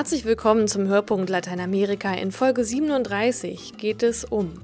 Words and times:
Herzlich 0.00 0.24
willkommen 0.24 0.66
zum 0.66 0.88
Hörpunkt 0.88 1.28
Lateinamerika. 1.28 2.14
In 2.14 2.32
Folge 2.32 2.64
37 2.64 3.76
geht 3.76 4.02
es 4.02 4.24
um 4.24 4.62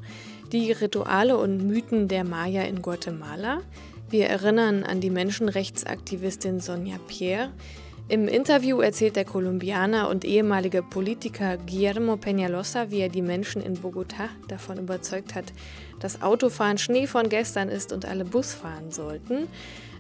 die 0.51 0.73
Rituale 0.73 1.37
und 1.37 1.59
Mythen 1.59 2.09
der 2.09 2.25
Maya 2.25 2.63
in 2.63 2.81
Guatemala. 2.81 3.61
Wir 4.09 4.29
erinnern 4.29 4.83
an 4.83 5.03
die 5.03 5.11
Menschenrechtsaktivistin 5.11 6.61
Sonja 6.61 6.97
Pierre. 7.07 7.51
Im 8.09 8.29
Interview 8.29 8.81
erzählt 8.81 9.17
der 9.17 9.27
Kolumbianer 9.27 10.09
und 10.09 10.25
ehemalige 10.25 10.83
Politiker 10.83 11.59
Guillermo 11.59 12.15
Peñalosa, 12.15 12.91
wie 12.91 13.01
er 13.01 13.11
die 13.11 13.21
Menschen 13.21 13.61
in 13.61 13.77
Bogotá 13.77 14.31
davon 14.49 14.79
überzeugt 14.79 15.35
hat, 15.35 15.53
dass 16.01 16.23
Autofahren 16.23 16.79
Schnee 16.79 17.07
von 17.07 17.29
gestern 17.29 17.69
ist 17.69 17.93
und 17.93 18.07
alle 18.07 18.25
Bus 18.25 18.55
fahren 18.55 18.91
sollten. 18.91 19.49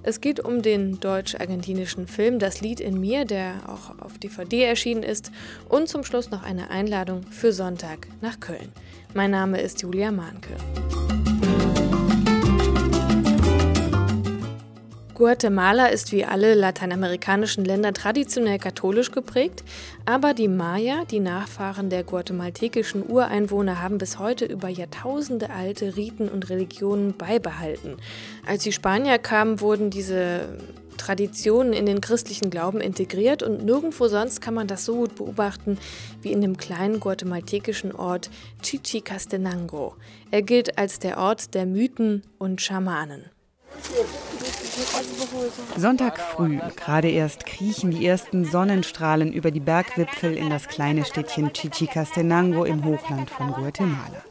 Es 0.09 0.21
geht 0.21 0.39
um 0.39 0.63
den 0.63 1.01
deutsch-argentinischen 1.01 2.07
Film 2.07 2.39
Das 2.39 2.61
Lied 2.61 2.79
in 2.79 3.01
mir, 3.01 3.25
der 3.25 3.55
auch 3.67 3.99
auf 3.99 4.19
DVD 4.19 4.63
erschienen 4.63 5.03
ist. 5.03 5.33
Und 5.69 5.89
zum 5.89 6.05
Schluss 6.05 6.31
noch 6.31 6.45
eine 6.45 6.71
Einladung 6.71 7.25
für 7.25 7.53
Sonntag 7.53 8.07
nach 8.21 8.39
Köln. 8.39 8.71
Mein 9.15 9.33
Name 9.33 9.61
ist 9.61 9.83
Julia 9.83 10.13
Mahnke. 10.13 10.55
Guatemala 15.17 15.87
ist 15.87 16.13
wie 16.13 16.27
alle 16.27 16.53
lateinamerikanischen 16.53 17.65
Länder 17.65 17.95
traditionell 17.95 18.59
katholisch 18.59 19.13
geprägt, 19.13 19.65
aber 20.05 20.35
die 20.35 20.47
Maya, 20.47 21.07
die 21.07 21.21
Nachfahren 21.21 21.89
der 21.89 22.05
guatemaltekischen 22.05 23.03
Ureinwohner, 23.03 23.81
haben 23.81 23.97
bis 23.97 24.19
heute 24.19 24.45
über 24.45 24.69
Jahrtausende 24.69 25.49
alte 25.49 25.97
Riten 25.97 26.29
und 26.29 26.51
Religionen 26.51 27.17
beibehalten. 27.17 27.97
Als 28.45 28.65
die 28.65 28.73
Spanier 28.73 29.17
kamen, 29.17 29.63
wurden 29.63 29.89
diese 29.89 30.59
Traditionen 30.99 31.73
in 31.73 31.87
den 31.87 32.03
christlichen 32.03 32.51
Glauben 32.51 32.83
integriert 32.83 33.43
und 33.43 33.65
nirgendwo 33.65 34.09
sonst 34.09 34.43
kann 34.43 34.53
man 34.53 34.67
das 34.67 34.85
so 34.85 34.97
gut 34.97 35.15
beobachten 35.15 35.79
wie 36.21 36.33
in 36.33 36.43
dem 36.43 36.59
kleinen 36.59 37.01
guatemaltekischen 37.01 37.95
Ort 37.95 38.29
Chichicastenango. 38.61 39.97
Er 40.31 40.43
gilt 40.43 40.77
als 40.77 40.99
der 40.99 41.17
Ort 41.17 41.55
der 41.55 41.65
Mythen 41.65 42.23
und 42.37 42.61
Schamanen. 42.61 43.31
Sonntag 45.77 46.19
früh, 46.19 46.59
gerade 46.77 47.09
erst 47.09 47.47
kriechen 47.47 47.91
die 47.91 48.07
ersten 48.07 48.45
Sonnenstrahlen 48.45 49.33
über 49.33 49.51
die 49.51 49.61
Bergwipfel 49.61 50.37
in 50.37 50.51
das 50.51 50.69
kleine 50.69 51.05
Städtchen 51.05 51.53
Chichicastenango 51.53 52.65
im 52.65 52.85
Hochland 52.85 53.31
von 53.31 53.53
Guatemala. 53.53 54.23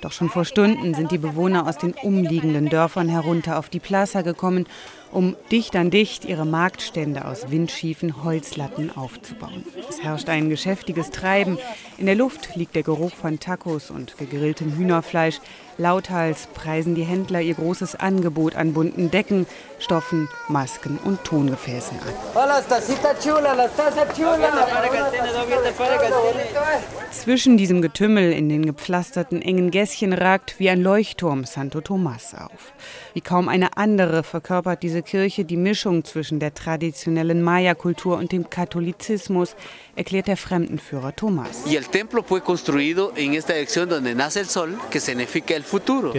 Doch 0.00 0.12
schon 0.12 0.30
vor 0.30 0.46
Stunden 0.46 0.94
sind 0.94 1.10
die 1.10 1.18
Bewohner 1.18 1.66
aus 1.66 1.76
den 1.76 1.92
umliegenden 1.92 2.70
Dörfern 2.70 3.08
herunter 3.08 3.58
auf 3.58 3.68
die 3.68 3.80
Plaza 3.80 4.22
gekommen 4.22 4.66
um 5.12 5.36
dicht 5.50 5.74
an 5.74 5.90
dicht 5.90 6.24
ihre 6.24 6.46
Marktstände 6.46 7.24
aus 7.24 7.50
windschiefen 7.50 8.22
Holzlatten 8.22 8.96
aufzubauen. 8.96 9.64
Es 9.88 10.02
herrscht 10.02 10.28
ein 10.28 10.48
geschäftiges 10.48 11.10
Treiben. 11.10 11.58
In 11.98 12.06
der 12.06 12.14
Luft 12.14 12.54
liegt 12.54 12.76
der 12.76 12.82
Geruch 12.82 13.12
von 13.12 13.40
Tacos 13.40 13.90
und 13.90 14.16
gegrilltem 14.18 14.76
Hühnerfleisch. 14.76 15.40
Lauthals 15.80 16.46
preisen 16.52 16.94
die 16.94 17.04
Händler 17.04 17.40
ihr 17.40 17.54
großes 17.54 17.94
Angebot 17.94 18.54
an 18.54 18.74
bunten 18.74 19.10
Decken, 19.10 19.46
Stoffen, 19.78 20.28
Masken 20.46 20.98
und 21.02 21.24
Tongefäßen 21.24 21.96
an. 21.98 22.06
Zwischen 27.10 27.56
diesem 27.56 27.80
Getümmel 27.80 28.30
in 28.30 28.50
den 28.50 28.66
gepflasterten 28.66 29.40
engen 29.40 29.70
Gässchen 29.70 30.12
ragt 30.12 30.56
wie 30.58 30.68
ein 30.68 30.82
Leuchtturm 30.82 31.46
Santo 31.46 31.80
Tomas 31.80 32.34
auf. 32.34 32.74
Wie 33.14 33.22
kaum 33.22 33.48
eine 33.48 33.78
andere 33.78 34.22
verkörpert 34.22 34.82
diese 34.82 35.02
Kirche 35.02 35.46
die 35.46 35.56
Mischung 35.56 36.04
zwischen 36.04 36.40
der 36.40 36.52
traditionellen 36.52 37.40
Maya-Kultur 37.42 38.18
und 38.18 38.32
dem 38.32 38.50
Katholizismus, 38.50 39.56
erklärt 40.00 40.28
der 40.28 40.38
Fremdenführer 40.38 41.14
Thomas. 41.14 41.64
Der 41.66 41.82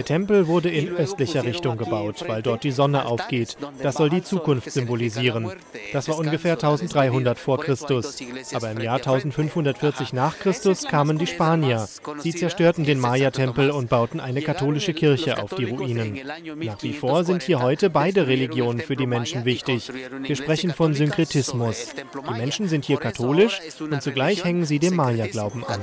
Tempel 0.04 0.46
wurde 0.46 0.70
in 0.70 0.88
östlicher 0.88 1.42
Richtung 1.44 1.76
gebaut, 1.76 2.24
weil 2.28 2.42
dort 2.42 2.62
die 2.62 2.70
Sonne 2.70 3.06
aufgeht. 3.06 3.56
Das 3.82 3.96
soll 3.96 4.08
die 4.10 4.22
Zukunft 4.22 4.70
symbolisieren. 4.70 5.50
Das 5.92 6.08
war 6.08 6.16
ungefähr 6.16 6.52
1300 6.52 7.36
vor 7.40 7.58
Christus. 7.58 8.22
Aber 8.54 8.70
im 8.70 8.80
Jahr 8.80 8.98
1540 8.98 10.12
nach 10.12 10.38
Christus 10.38 10.84
kamen 10.84 11.18
die 11.18 11.26
Spanier. 11.26 11.88
Sie 12.18 12.32
zerstörten 12.32 12.84
den 12.84 13.00
Maya-Tempel 13.00 13.72
und 13.72 13.88
bauten 13.90 14.20
eine 14.20 14.42
katholische 14.42 14.94
Kirche 14.94 15.42
auf 15.42 15.56
die 15.56 15.64
Ruinen. 15.64 16.20
Nach 16.60 16.80
wie 16.84 16.92
vor 16.92 17.24
sind 17.24 17.42
hier 17.42 17.60
heute 17.60 17.90
beide 17.90 18.28
Religionen 18.28 18.78
für 18.78 18.94
die 18.94 19.08
Menschen 19.08 19.44
wichtig. 19.44 19.90
Wir 20.20 20.36
sprechen 20.36 20.72
von 20.72 20.94
Synkretismus. 20.94 21.88
Die 22.28 22.38
Menschen 22.38 22.68
sind 22.68 22.84
hier 22.84 22.98
katholisch 22.98 23.60
und 23.80 24.02
zugleich 24.02 24.44
hängen 24.44 24.64
sie 24.64 24.78
dem 24.78 24.96
Maya-Glauben 24.96 25.64
an. 25.64 25.80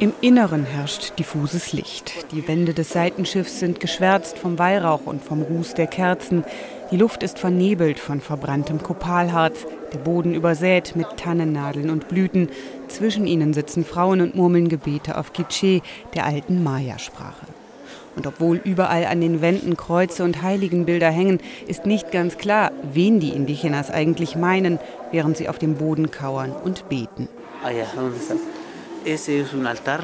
Im 0.00 0.12
Inneren 0.20 0.64
herrscht 0.64 1.18
diffuses 1.18 1.72
Licht. 1.72 2.30
Die 2.32 2.46
Wände 2.48 2.74
des 2.74 2.90
Seitenschiffs 2.90 3.60
sind 3.60 3.78
geschwärzt 3.78 4.36
vom 4.36 4.58
Weihrauch 4.58 5.06
und 5.06 5.22
vom 5.22 5.40
Ruß 5.40 5.74
der 5.74 5.86
Kerzen. 5.86 6.44
Die 6.90 6.96
Luft 6.96 7.22
ist 7.22 7.38
vernebelt 7.38 8.00
von 8.00 8.20
verbranntem 8.20 8.82
Kopalharz, 8.82 9.64
der 9.92 9.98
Boden 9.98 10.34
übersät 10.34 10.96
mit 10.96 11.06
Tannennadeln 11.16 11.90
und 11.90 12.08
Blüten. 12.08 12.50
Zwischen 12.88 13.26
ihnen 13.26 13.54
sitzen 13.54 13.84
Frauen 13.84 14.20
und 14.20 14.34
murmeln 14.34 14.68
Gebete 14.68 15.16
auf 15.16 15.32
Quiché, 15.32 15.80
der 16.14 16.26
alten 16.26 16.62
Maya-Sprache. 16.62 17.46
Und 18.16 18.26
obwohl 18.26 18.60
überall 18.64 19.06
an 19.06 19.20
den 19.20 19.40
Wänden 19.40 19.76
Kreuze 19.76 20.24
und 20.24 20.42
Heiligenbilder 20.42 21.10
hängen, 21.10 21.40
ist 21.66 21.86
nicht 21.86 22.12
ganz 22.12 22.38
klar, 22.38 22.70
wen 22.92 23.20
die 23.20 23.30
Indigenas 23.30 23.90
eigentlich 23.90 24.36
meinen, 24.36 24.78
während 25.10 25.36
sie 25.36 25.48
auf 25.48 25.58
dem 25.58 25.74
Boden 25.74 26.10
kauern 26.10 26.52
und 26.52 26.88
beten. 26.88 27.28
Ah 27.62 27.70
ja, 27.70 27.86
ese 29.04 29.40
es 29.40 29.52
un 29.52 29.66
altar 29.66 30.02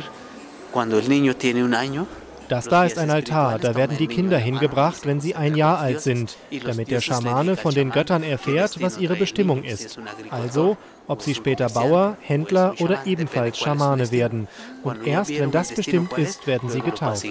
cuando 0.72 0.98
el 0.98 1.08
niño 1.08 1.34
tiene 1.34 1.64
un 1.64 1.74
año. 1.74 2.06
Das 2.50 2.64
da 2.64 2.84
ist 2.84 2.98
ein 2.98 3.10
Altar, 3.10 3.60
da 3.60 3.76
werden 3.76 3.96
die 3.96 4.08
Kinder 4.08 4.36
hingebracht, 4.36 5.06
wenn 5.06 5.20
sie 5.20 5.36
ein 5.36 5.54
Jahr 5.54 5.78
alt 5.78 6.00
sind, 6.00 6.36
damit 6.64 6.90
der 6.90 7.00
Schamane 7.00 7.56
von 7.56 7.72
den 7.72 7.90
Göttern 7.90 8.24
erfährt, 8.24 8.82
was 8.82 8.98
ihre 8.98 9.14
Bestimmung 9.14 9.62
ist. 9.62 10.00
Also, 10.30 10.76
ob 11.06 11.22
sie 11.22 11.36
später 11.36 11.68
Bauer, 11.68 12.16
Händler 12.20 12.74
oder 12.80 13.06
ebenfalls 13.06 13.56
Schamane 13.56 14.10
werden. 14.10 14.48
Und 14.82 15.06
erst 15.06 15.30
wenn 15.30 15.52
das 15.52 15.72
bestimmt 15.72 16.12
ist, 16.14 16.48
werden 16.48 16.68
sie 16.70 16.80
getauft. 16.80 17.24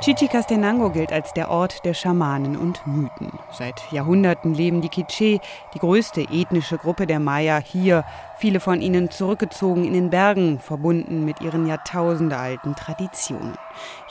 Chichicastenango 0.00 0.90
gilt 0.90 1.12
als 1.12 1.32
der 1.32 1.50
Ort 1.50 1.84
der 1.84 1.92
Schamanen 1.92 2.56
und 2.56 2.86
Mythen. 2.86 3.32
Seit 3.50 3.90
Jahrhunderten 3.90 4.54
leben 4.54 4.80
die 4.80 4.90
Quiché, 4.90 5.40
die 5.74 5.78
größte 5.80 6.20
ethnische 6.20 6.78
Gruppe 6.78 7.08
der 7.08 7.18
Maya, 7.18 7.58
hier, 7.58 8.04
viele 8.36 8.60
von 8.60 8.80
ihnen 8.80 9.10
zurückgezogen 9.10 9.84
in 9.84 9.94
den 9.94 10.08
Bergen, 10.08 10.60
verbunden 10.60 11.24
mit 11.24 11.40
ihren 11.40 11.66
jahrtausendealten 11.66 12.76
Traditionen. 12.76 13.58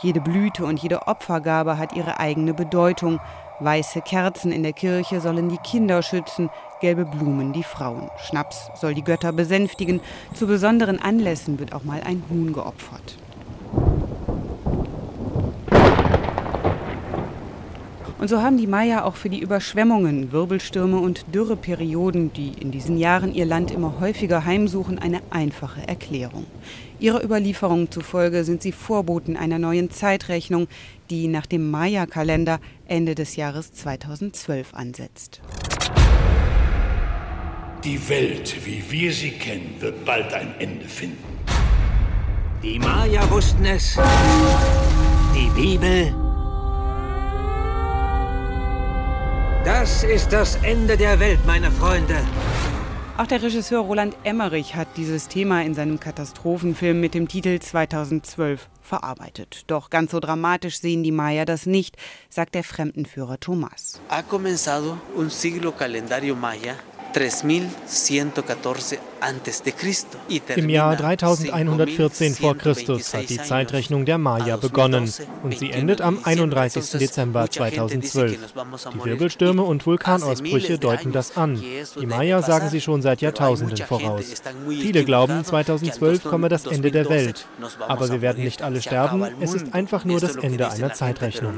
Jede 0.02 0.20
Blüte 0.20 0.66
und 0.66 0.78
jede 0.81 1.08
Opfergabe 1.08 1.78
hat 1.78 1.94
ihre 1.94 2.19
eigene 2.19 2.54
Bedeutung. 2.54 3.22
Weiße 3.62 4.02
Kerzen 4.02 4.52
in 4.52 4.64
der 4.64 4.74
Kirche 4.74 5.22
sollen 5.22 5.48
die 5.48 5.58
Kinder 5.58 6.04
schützen, 6.04 6.50
gelbe 6.81 7.06
Blumen 7.06 7.54
die 7.54 7.64
Frauen. 7.64 8.09
Schnaps 8.18 8.69
soll 8.75 8.94
die 8.94 9.06
Götter 9.06 9.31
besänftigen. 9.31 10.02
Zu 10.34 10.48
besonderen 10.48 11.02
Anlässen 11.02 11.59
wird 11.59 11.74
auch 11.74 11.84
mal 11.84 12.02
ein 12.04 12.24
Huhn 12.30 12.52
geopfert. 12.52 13.18
Und 18.19 18.29
so 18.29 18.41
haben 18.41 18.57
die 18.57 18.66
Maya 18.66 19.03
auch 19.03 19.16
für 19.16 19.29
die 19.29 19.39
Überschwemmungen, 19.39 20.31
Wirbelstürme 20.31 20.97
und 20.97 21.25
Dürreperioden, 21.35 22.33
die 22.33 22.53
in 22.59 22.71
diesen 22.71 22.97
Jahren 22.97 23.33
ihr 23.33 23.45
Land 23.45 23.69
immer 23.69 24.00
häufiger 24.00 24.44
heimsuchen, 24.44 24.97
eine 24.97 25.21
einfache 25.30 25.88
Erklärung. 25.88 26.45
Ihrer 27.00 27.24
Überlieferung 27.24 27.92
zufolge 27.92 28.44
sind 28.44 28.63
sie 28.63 28.71
Vorboten 28.71 29.38
einer 29.38 29.59
neuen 29.59 29.92
Zeitrechnung, 29.92 30.68
die 31.12 31.27
nach 31.27 31.45
dem 31.45 31.69
Maya-Kalender 31.69 32.59
Ende 32.88 33.13
des 33.13 33.36
Jahres 33.36 33.71
2012 33.74 34.74
ansetzt. 34.74 35.42
Die 37.83 38.09
Welt, 38.09 38.56
wie 38.65 38.83
wir 38.89 39.13
sie 39.13 39.30
kennen, 39.30 39.75
wird 39.80 40.03
bald 40.06 40.33
ein 40.33 40.56
Ende 40.57 40.86
finden. 40.86 41.24
Die 42.63 42.80
Maya 42.80 43.30
wussten 43.30 43.65
es. 43.65 44.00
Die 45.36 45.50
Bibel 45.51 46.26
Das 49.68 50.06
ist 50.06 50.31
das 50.31 50.56
Ende 50.64 50.96
der 50.96 51.19
Welt, 51.19 51.40
meine 51.46 51.69
Freunde. 51.69 52.16
Auch 53.18 53.28
der 53.28 53.44
Regisseur 53.44 53.81
Roland 53.81 54.16
Emmerich 54.24 54.75
hat 54.75 54.88
dieses 54.96 55.28
Thema 55.28 55.62
in 55.62 55.74
seinem 55.74 56.00
Katastrophenfilm 56.00 57.02
mit 57.02 57.14
dem 57.14 57.28
Titel 57.28 57.60
2012 57.60 58.69
verarbeitet. 58.81 59.66
Doch 59.68 59.90
ganz 59.90 60.12
so 60.12 60.22
dramatisch 60.22 60.80
sehen 60.80 61.04
die 61.04 61.12
Maya 61.12 61.44
das 61.44 61.66
nicht, 61.66 61.98
sagt 62.30 62.56
der 62.56 62.64
Fremdenführer 62.64 63.42
Thomas. 63.42 64.00
Ha 64.10 64.22
comenzado 64.22 65.00
un 65.18 65.30
siglo 65.30 65.74
calendario 65.74 66.34
maya 66.34 66.75
Im 70.56 70.69
Jahr 70.69 70.96
3114 70.96 72.36
vor 72.36 72.56
Christus 72.56 73.14
hat 73.14 73.30
die 73.30 73.38
Zeitrechnung 73.38 74.06
der 74.06 74.18
Maya 74.18 74.58
begonnen 74.58 75.12
und 75.44 75.58
sie 75.58 75.72
endet 75.72 76.02
am 76.02 76.19
31. 76.24 77.00
Dezember 77.00 77.50
2012. 77.50 78.38
Die 78.94 79.06
Wirbelstürme 79.06 79.64
und 79.64 79.86
Vulkanausbrüche 79.86 80.78
deuten 80.78 81.12
das 81.12 81.38
an. 81.38 81.60
Die 82.00 82.06
Maya 82.06 82.42
sagen 82.42 82.69
sie 82.69 82.81
schon 82.81 83.02
seit 83.02 83.22
Jahrtausenden 83.22 83.78
voraus. 83.78 84.25
Viele 84.69 85.04
glauben, 85.04 85.44
2012 85.44 86.24
komme 86.24 86.50
das 86.50 86.66
Ende 86.68 86.92
der 86.92 87.10
Welt. 87.10 87.48
Aber 87.88 88.10
wir 88.10 88.22
werden 88.22 88.44
nicht 88.44 88.62
alle 88.62 88.81
sterben, 88.81 89.25
es 89.40 89.54
ist 89.54 89.74
einfach 89.74 90.06
nur 90.06 90.19
das 90.19 90.36
Ende 90.36 90.69
einer 90.69 90.94
Zeitrechnung. 90.94 91.54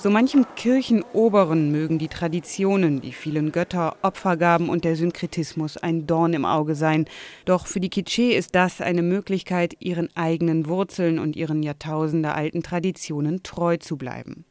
So 0.00 0.10
manchem 0.10 0.46
Kirchenoberen 0.54 1.72
mögen 1.72 1.98
die 1.98 2.06
Traditionen, 2.06 3.00
die 3.00 3.10
vielen 3.10 3.50
Götter, 3.50 3.96
Opfergaben 4.02 4.68
und 4.68 4.84
der 4.84 4.94
Synkretismus 4.94 5.76
ein 5.76 6.06
Dorn 6.06 6.34
im 6.34 6.44
Auge 6.44 6.76
sein. 6.76 7.06
Doch 7.46 7.66
für 7.66 7.80
die 7.80 7.90
Quiché 7.90 8.30
ist 8.30 8.54
das 8.54 8.80
eine 8.80 9.02
Möglichkeit, 9.02 9.74
ihren 9.80 10.08
eigenen 10.16 10.68
Wurzeln 10.68 11.18
und 11.18 11.34
ihren 11.34 11.64
jahrtausendealten 11.64 12.62
Traditionen 12.62 13.42
treu 13.42 13.76
zu 13.78 13.96
bleiben. 13.96 14.44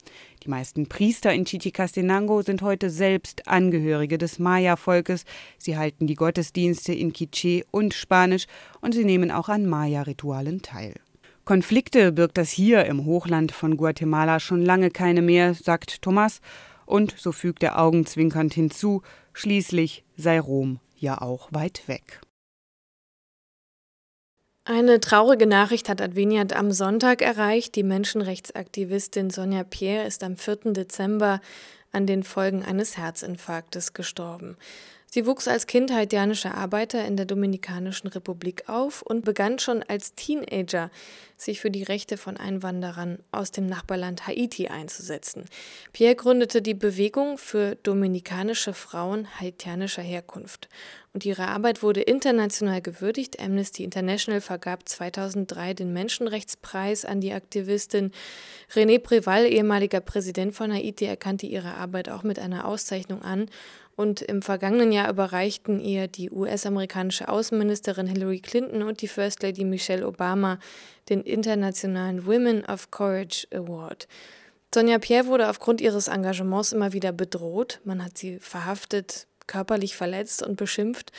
Die 0.44 0.50
meisten 0.50 0.90
Priester 0.90 1.34
in 1.34 1.46
Chichicastenango 1.46 2.42
sind 2.42 2.62
heute 2.62 2.90
selbst 2.90 3.48
Angehörige 3.48 4.18
des 4.18 4.40
Maya-Volkes. 4.40 5.24
Sie 5.58 5.78
halten 5.78 6.08
die 6.08 6.16
Gottesdienste 6.16 6.92
in 6.92 7.14
Quiché 7.14 7.64
und 7.72 7.94
Spanisch 7.94 8.48
und 8.82 8.94
sie 8.94 9.06
nehmen 9.06 9.32
auch 9.32 9.48
an 9.48 9.66
Maya-Ritualen 9.66 10.62
teil. 10.62 10.96
Konflikte 11.48 12.12
birgt 12.12 12.38
das 12.38 12.50
hier 12.50 12.84
im 12.88 13.06
Hochland 13.06 13.54
von 13.54 13.78
Guatemala 13.78 14.42
schon 14.42 14.62
lange 14.62 14.92
keine 14.92 15.22
mehr, 15.22 15.54
sagt 15.54 16.02
Thomas, 16.02 16.42
und 16.86 17.16
so 17.18 17.32
fügt 17.32 17.64
er 17.64 17.80
augenzwinkernd 17.80 18.54
hinzu, 18.54 19.02
schließlich 19.32 20.04
sei 20.18 20.42
Rom 20.42 20.82
ja 20.98 21.22
auch 21.22 21.48
weit 21.54 21.88
weg. 21.88 22.20
Eine 24.66 25.00
traurige 25.00 25.48
Nachricht 25.48 25.88
hat 25.88 26.02
Adveniat 26.02 26.52
am 26.52 26.74
Sonntag 26.74 27.22
erreicht. 27.22 27.78
Die 27.78 27.84
Menschenrechtsaktivistin 27.84 29.30
Sonja 29.30 29.64
Pierre 29.64 30.06
ist 30.06 30.26
am 30.26 30.36
4. 30.36 30.74
Dezember 30.74 31.40
an 31.94 32.06
den 32.06 32.24
Folgen 32.24 32.66
eines 32.66 32.98
Herzinfarktes 32.98 33.94
gestorben. 33.94 34.58
Sie 35.10 35.26
wuchs 35.26 35.48
als 35.48 35.68
Kind 35.68 35.92
haitianischer 35.92 36.54
Arbeiter 36.56 37.06
in 37.06 37.16
der 37.16 37.26
Dominikanischen 37.26 38.10
Republik 38.10 38.68
auf 38.68 39.02
und 39.02 39.24
begann 39.24 39.58
schon 39.58 39.82
als 39.84 40.16
Teenager, 40.16 40.92
sich 41.38 41.62
für 41.62 41.72
die 41.72 41.84
Rechte 41.84 42.18
von 42.18 42.36
Einwanderern 42.36 43.20
aus 43.32 43.52
dem 43.52 43.68
Nachbarland 43.68 44.28
Haiti 44.28 44.68
einzusetzen. 44.68 45.46
Pierre 45.94 46.16
gründete 46.16 46.62
die 46.62 46.74
Bewegung 46.74 47.38
für 47.38 47.76
dominikanische 47.76 48.74
Frauen 48.74 49.28
haitianischer 49.40 50.02
Herkunft. 50.02 50.68
Und 51.14 51.26
ihre 51.26 51.48
Arbeit 51.48 51.82
wurde 51.82 52.02
international 52.02 52.82
gewürdigt. 52.82 53.40
Amnesty 53.40 53.84
International 53.84 54.42
vergab 54.42 54.88
2003 54.88 55.74
den 55.74 55.94
Menschenrechtspreis 55.94 57.06
an 57.06 57.22
die 57.22 57.34
Aktivistin. 57.34 58.12
René 58.74 59.00
Preval, 59.00 59.46
ehemaliger 59.46 60.02
Präsident 60.02 60.54
von 60.54 60.72
Haiti, 60.72 61.06
erkannte 61.06 61.46
ihre 61.46 61.76
Arbeit 61.76 62.10
auch 62.10 62.24
mit 62.24 62.38
einer 62.40 62.68
Auszeichnung 62.68 63.22
an 63.22 63.50
und 63.98 64.22
im 64.22 64.44
vergangenen 64.44 64.92
Jahr 64.92 65.10
überreichten 65.10 65.80
ihr 65.82 66.08
die 66.08 66.30
US-amerikanische 66.30 67.28
Außenministerin 67.28 68.06
Hillary 68.06 68.40
Clinton 68.40 68.84
und 68.84 69.02
die 69.02 69.08
First 69.08 69.42
Lady 69.42 69.66
Michelle 69.66 70.08
Obama 70.08 70.60
den 71.10 71.24
internationalen 71.24 72.26
Women 72.28 72.64
of 72.66 72.92
Courage 72.92 73.48
Award. 73.52 74.08
Sonja 74.74 75.00
Pierre 75.00 75.26
wurde 75.26 75.50
aufgrund 75.50 75.82
ihres 75.82 76.10
Engagements 76.10 76.74
immer 76.74 76.94
wieder 76.94 77.12
bedroht. 77.12 77.80
Man 77.86 78.06
hat 78.06 78.20
sie 78.20 78.38
verhaftet, 78.38 79.26
körperlich 79.48 79.96
verletzt 79.96 80.44
und 80.44 80.58
beschimpft. 80.58 81.12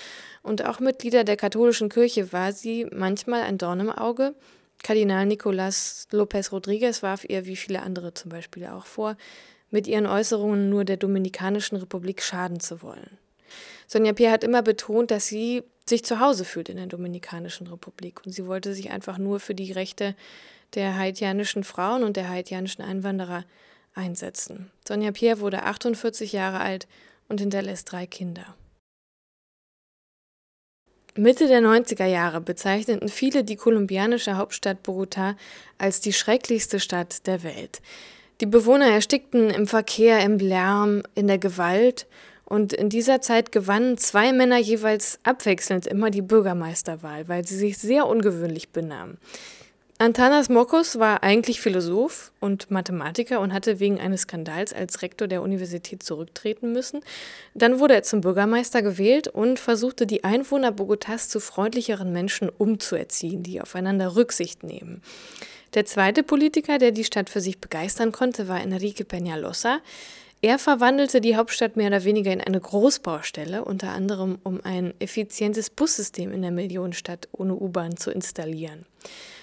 Und 0.45 0.65
auch 0.65 0.79
Mitglieder 0.79 1.25
der 1.25 1.37
katholischen 1.37 1.89
Kirche 1.89 2.33
war 2.33 2.53
sie 2.53 2.87
manchmal 2.93 3.43
ein 3.43 3.59
Dorn 3.59 3.81
im 3.81 3.91
Auge. 3.91 4.37
Kardinal 4.85 5.27
Nicolás 5.27 6.07
López 6.13 6.51
Rodríguez 6.53 7.03
warf 7.03 7.25
ihr, 7.25 7.47
wie 7.47 7.57
viele 7.57 7.83
andere 7.83 8.15
zum 8.15 8.31
Beispiel 8.31 8.67
auch 8.67 8.87
vor, 8.87 9.17
mit 9.71 9.87
ihren 9.87 10.07
Äußerungen 10.07 10.71
nur 10.71 10.85
der 10.85 10.97
Dominikanischen 10.97 11.77
Republik 11.77 12.23
schaden 12.23 12.61
zu 12.61 12.83
wollen. 12.83 13.19
Sonja 13.87 14.13
Pierre 14.13 14.33
hat 14.33 14.45
immer 14.45 14.63
betont, 14.63 15.11
dass 15.11 15.27
sie 15.27 15.63
sich 15.87 16.05
zu 16.05 16.21
Hause 16.21 16.45
fühlt 16.45 16.69
in 16.69 16.77
der 16.77 16.87
Dominikanischen 16.87 17.67
Republik 17.67 18.21
und 18.25 18.33
sie 18.33 18.47
wollte 18.47 18.75
sich 18.75 18.91
einfach 18.91 19.19
nur 19.19 19.41
für 19.41 19.55
die 19.55 19.73
Rechte 19.73 20.15
der 20.75 20.97
haitianischen 20.97 21.65
Frauen 21.65 22.05
und 22.05 22.17
der 22.17 22.29
haitianischen 22.29 22.85
Einwanderer 22.85 23.45
einsetzen. 23.95 24.71
Sonja 24.87 25.13
Pierre 25.13 25.41
wurde 25.41 25.63
48 25.63 26.33
Jahre 26.33 26.61
alt 26.61 26.87
und 27.29 27.41
hinterlässt 27.41 27.91
drei 27.91 28.07
Kinder. 28.07 28.55
Mitte 31.17 31.49
der 31.49 31.61
90er 31.61 32.07
Jahre 32.07 32.41
bezeichneten 32.41 33.09
viele 33.09 33.43
die 33.43 33.57
kolumbianische 33.57 34.37
Hauptstadt 34.37 34.87
Bogotá 34.87 35.35
als 35.77 36.01
die 36.01 36.13
schrecklichste 36.13 36.79
Stadt 36.79 37.27
der 37.27 37.43
Welt. 37.43 37.81
Die 38.41 38.47
Bewohner 38.47 38.87
erstickten 38.87 39.51
im 39.51 39.67
Verkehr, 39.67 40.21
im 40.21 40.39
Lärm, 40.39 41.03
in 41.17 41.27
der 41.27 41.39
Gewalt 41.39 42.07
und 42.45 42.73
in 42.73 42.89
dieser 42.89 43.21
Zeit 43.21 43.51
gewannen 43.51 43.99
zwei 43.99 44.33
Männer 44.33 44.59
jeweils 44.59 45.19
abwechselnd 45.25 45.89
immer 45.89 46.11
die 46.11 46.23
Bürgermeisterwahl, 46.23 47.27
weil 47.27 47.45
sie 47.45 47.57
sich 47.57 47.79
sehr 47.79 48.07
ungewöhnlich 48.07 48.69
benahmen. 48.71 49.19
Antanas 50.01 50.49
Mokos 50.49 51.01
war 51.01 51.25
eigentlich 51.25 51.61
Philosoph 51.61 52.31
und 52.39 52.71
Mathematiker 52.71 53.41
und 53.41 53.53
hatte 53.53 53.81
wegen 53.81 53.99
eines 53.99 54.23
Skandals 54.23 54.73
als 54.73 55.03
Rektor 55.03 55.27
der 55.27 55.43
Universität 55.43 56.05
zurücktreten 56.05 56.71
müssen. 56.71 57.01
Dann 57.55 57.81
wurde 57.81 57.95
er 57.95 58.03
zum 58.05 58.21
Bürgermeister 58.21 58.83
gewählt 58.83 59.27
und 59.27 59.59
versuchte, 59.59 60.07
die 60.07 60.23
Einwohner 60.23 60.71
Bogotas 60.71 61.29
zu 61.29 61.41
freundlicheren 61.41 62.13
Menschen 62.13 62.49
umzuerziehen, 62.49 63.43
die 63.43 63.61
aufeinander 63.61 64.15
Rücksicht 64.15 64.63
nehmen. 64.63 65.03
Der 65.75 65.85
zweite 65.85 66.23
Politiker, 66.23 66.79
der 66.79 66.93
die 66.93 67.05
Stadt 67.05 67.29
für 67.29 67.41
sich 67.41 67.61
begeistern 67.61 68.13
konnte, 68.13 68.49
war 68.49 68.61
Enrique 68.61 69.05
Peñalosa. 69.05 69.79
Er 70.41 70.59
verwandelte 70.59 71.21
die 71.21 71.37
Hauptstadt 71.37 71.77
mehr 71.77 71.89
oder 71.89 72.05
weniger 72.05 72.33
in 72.33 72.41
eine 72.41 72.61
Großbaustelle, 72.61 73.65
unter 73.65 73.91
anderem 73.91 74.39
um 74.45 74.61
ein 74.63 74.95
effizientes 75.01 75.69
Bussystem 75.69 76.33
in 76.33 76.43
der 76.43 76.53
Millionenstadt 76.53 77.29
ohne 77.33 77.55
U-Bahn 77.55 77.97
zu 77.97 78.13
installieren. 78.13 78.87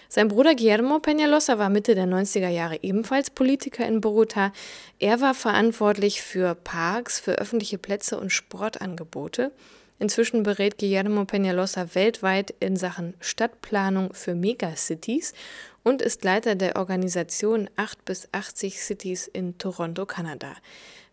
Sein 0.07 0.29
Bruder 0.29 0.55
Guillermo 0.55 0.97
Peñalosa 0.97 1.57
war 1.57 1.69
Mitte 1.69 1.95
der 1.95 2.05
90er 2.05 2.47
Jahre 2.47 2.79
ebenfalls 2.81 3.29
Politiker 3.29 3.85
in 3.85 3.99
Bogota. 3.99 4.53
Er 4.99 5.19
war 5.19 5.33
verantwortlich 5.33 6.21
für 6.21 6.55
Parks, 6.55 7.19
für 7.19 7.33
öffentliche 7.33 7.77
Plätze 7.77 8.17
und 8.17 8.31
Sportangebote. 8.31 9.51
Inzwischen 9.99 10.43
berät 10.43 10.77
Guillermo 10.77 11.23
Peñalosa 11.23 11.95
weltweit 11.95 12.53
in 12.59 12.77
Sachen 12.77 13.15
Stadtplanung 13.19 14.13
für 14.13 14.35
Megacities 14.35 15.33
und 15.85 16.01
ist 16.01 16.23
Leiter 16.23 16.55
der 16.55 16.75
Organisation 16.75 17.69
8 17.77 18.03
bis 18.03 18.27
80 18.31 18.81
Cities 18.81 19.27
in 19.27 19.57
Toronto, 19.59 20.05
Kanada. 20.05 20.51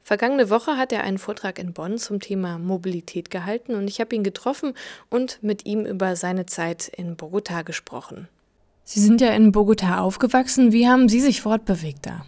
Vergangene 0.03 0.51
Woche 0.51 0.79
hat 0.79 0.93
er 0.93 1.05
einen 1.05 1.19
Vortrag 1.19 1.61
in 1.61 1.75
Bonn 1.75 1.99
zum 1.99 2.19
Thema 2.19 2.59
Mobilität 2.59 3.31
gehalten 3.31 3.75
und 3.75 3.87
ich 3.87 4.01
habe 4.01 4.17
ihn 4.17 4.25
getroffen 4.25 4.73
und 5.11 5.41
mit 5.43 5.67
ihm 5.67 5.85
über 5.87 6.17
seine 6.17 6.47
Zeit 6.47 6.89
in 6.89 7.17
Bogota 7.17 7.63
gesprochen. 7.63 8.29
Sie 8.83 8.99
sind 8.99 9.21
ja 9.21 9.29
in 9.29 9.53
Bogota 9.53 10.01
aufgewachsen. 10.01 10.73
Wie 10.73 10.89
haben 10.89 11.09
Sie 11.09 11.21
sich 11.21 11.43
fortbewegt 11.43 12.07
da? 12.07 12.25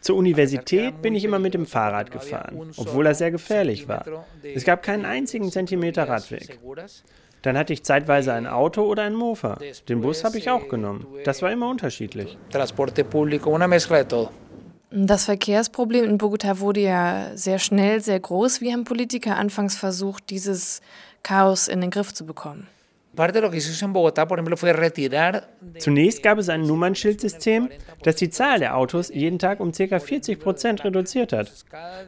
Zur 0.00 0.16
Universität 0.16 1.02
bin 1.02 1.16
ich 1.16 1.24
immer 1.24 1.40
mit 1.40 1.52
dem 1.52 1.66
Fahrrad 1.66 2.12
gefahren, 2.12 2.70
obwohl 2.76 3.06
er 3.06 3.14
sehr 3.16 3.32
gefährlich 3.32 3.88
war. 3.88 4.04
Es 4.42 4.64
gab 4.64 4.84
keinen 4.84 5.04
einzigen 5.04 5.50
Zentimeter 5.50 6.08
Radweg. 6.08 6.60
Dann 7.46 7.56
hatte 7.56 7.72
ich 7.72 7.84
zeitweise 7.84 8.32
ein 8.32 8.48
Auto 8.48 8.82
oder 8.82 9.04
ein 9.04 9.14
Mofa. 9.14 9.56
Den 9.88 10.00
Bus 10.00 10.24
habe 10.24 10.36
ich 10.36 10.50
auch 10.50 10.68
genommen. 10.68 11.06
Das 11.24 11.42
war 11.42 11.52
immer 11.52 11.70
unterschiedlich. 11.70 12.36
Das 14.90 15.24
Verkehrsproblem 15.24 16.04
in 16.06 16.18
Bogota 16.18 16.58
wurde 16.58 16.80
ja 16.80 17.30
sehr 17.36 17.60
schnell 17.60 18.00
sehr 18.00 18.18
groß. 18.18 18.60
Wie 18.62 18.72
haben 18.72 18.82
Politiker 18.82 19.36
anfangs 19.36 19.76
versucht, 19.76 20.28
dieses 20.30 20.80
Chaos 21.22 21.68
in 21.68 21.80
den 21.80 21.92
Griff 21.92 22.12
zu 22.12 22.26
bekommen? 22.26 22.66
Zunächst 25.78 26.22
gab 26.22 26.38
es 26.38 26.48
ein 26.48 26.62
Nummernschildsystem, 26.62 27.68
das 28.02 28.16
die 28.16 28.30
Zahl 28.30 28.58
der 28.58 28.76
Autos 28.76 29.08
jeden 29.08 29.38
Tag 29.38 29.60
um 29.60 29.72
ca. 29.72 29.98
40 29.98 30.38
Prozent 30.38 30.84
reduziert 30.84 31.32
hat. 31.32 31.52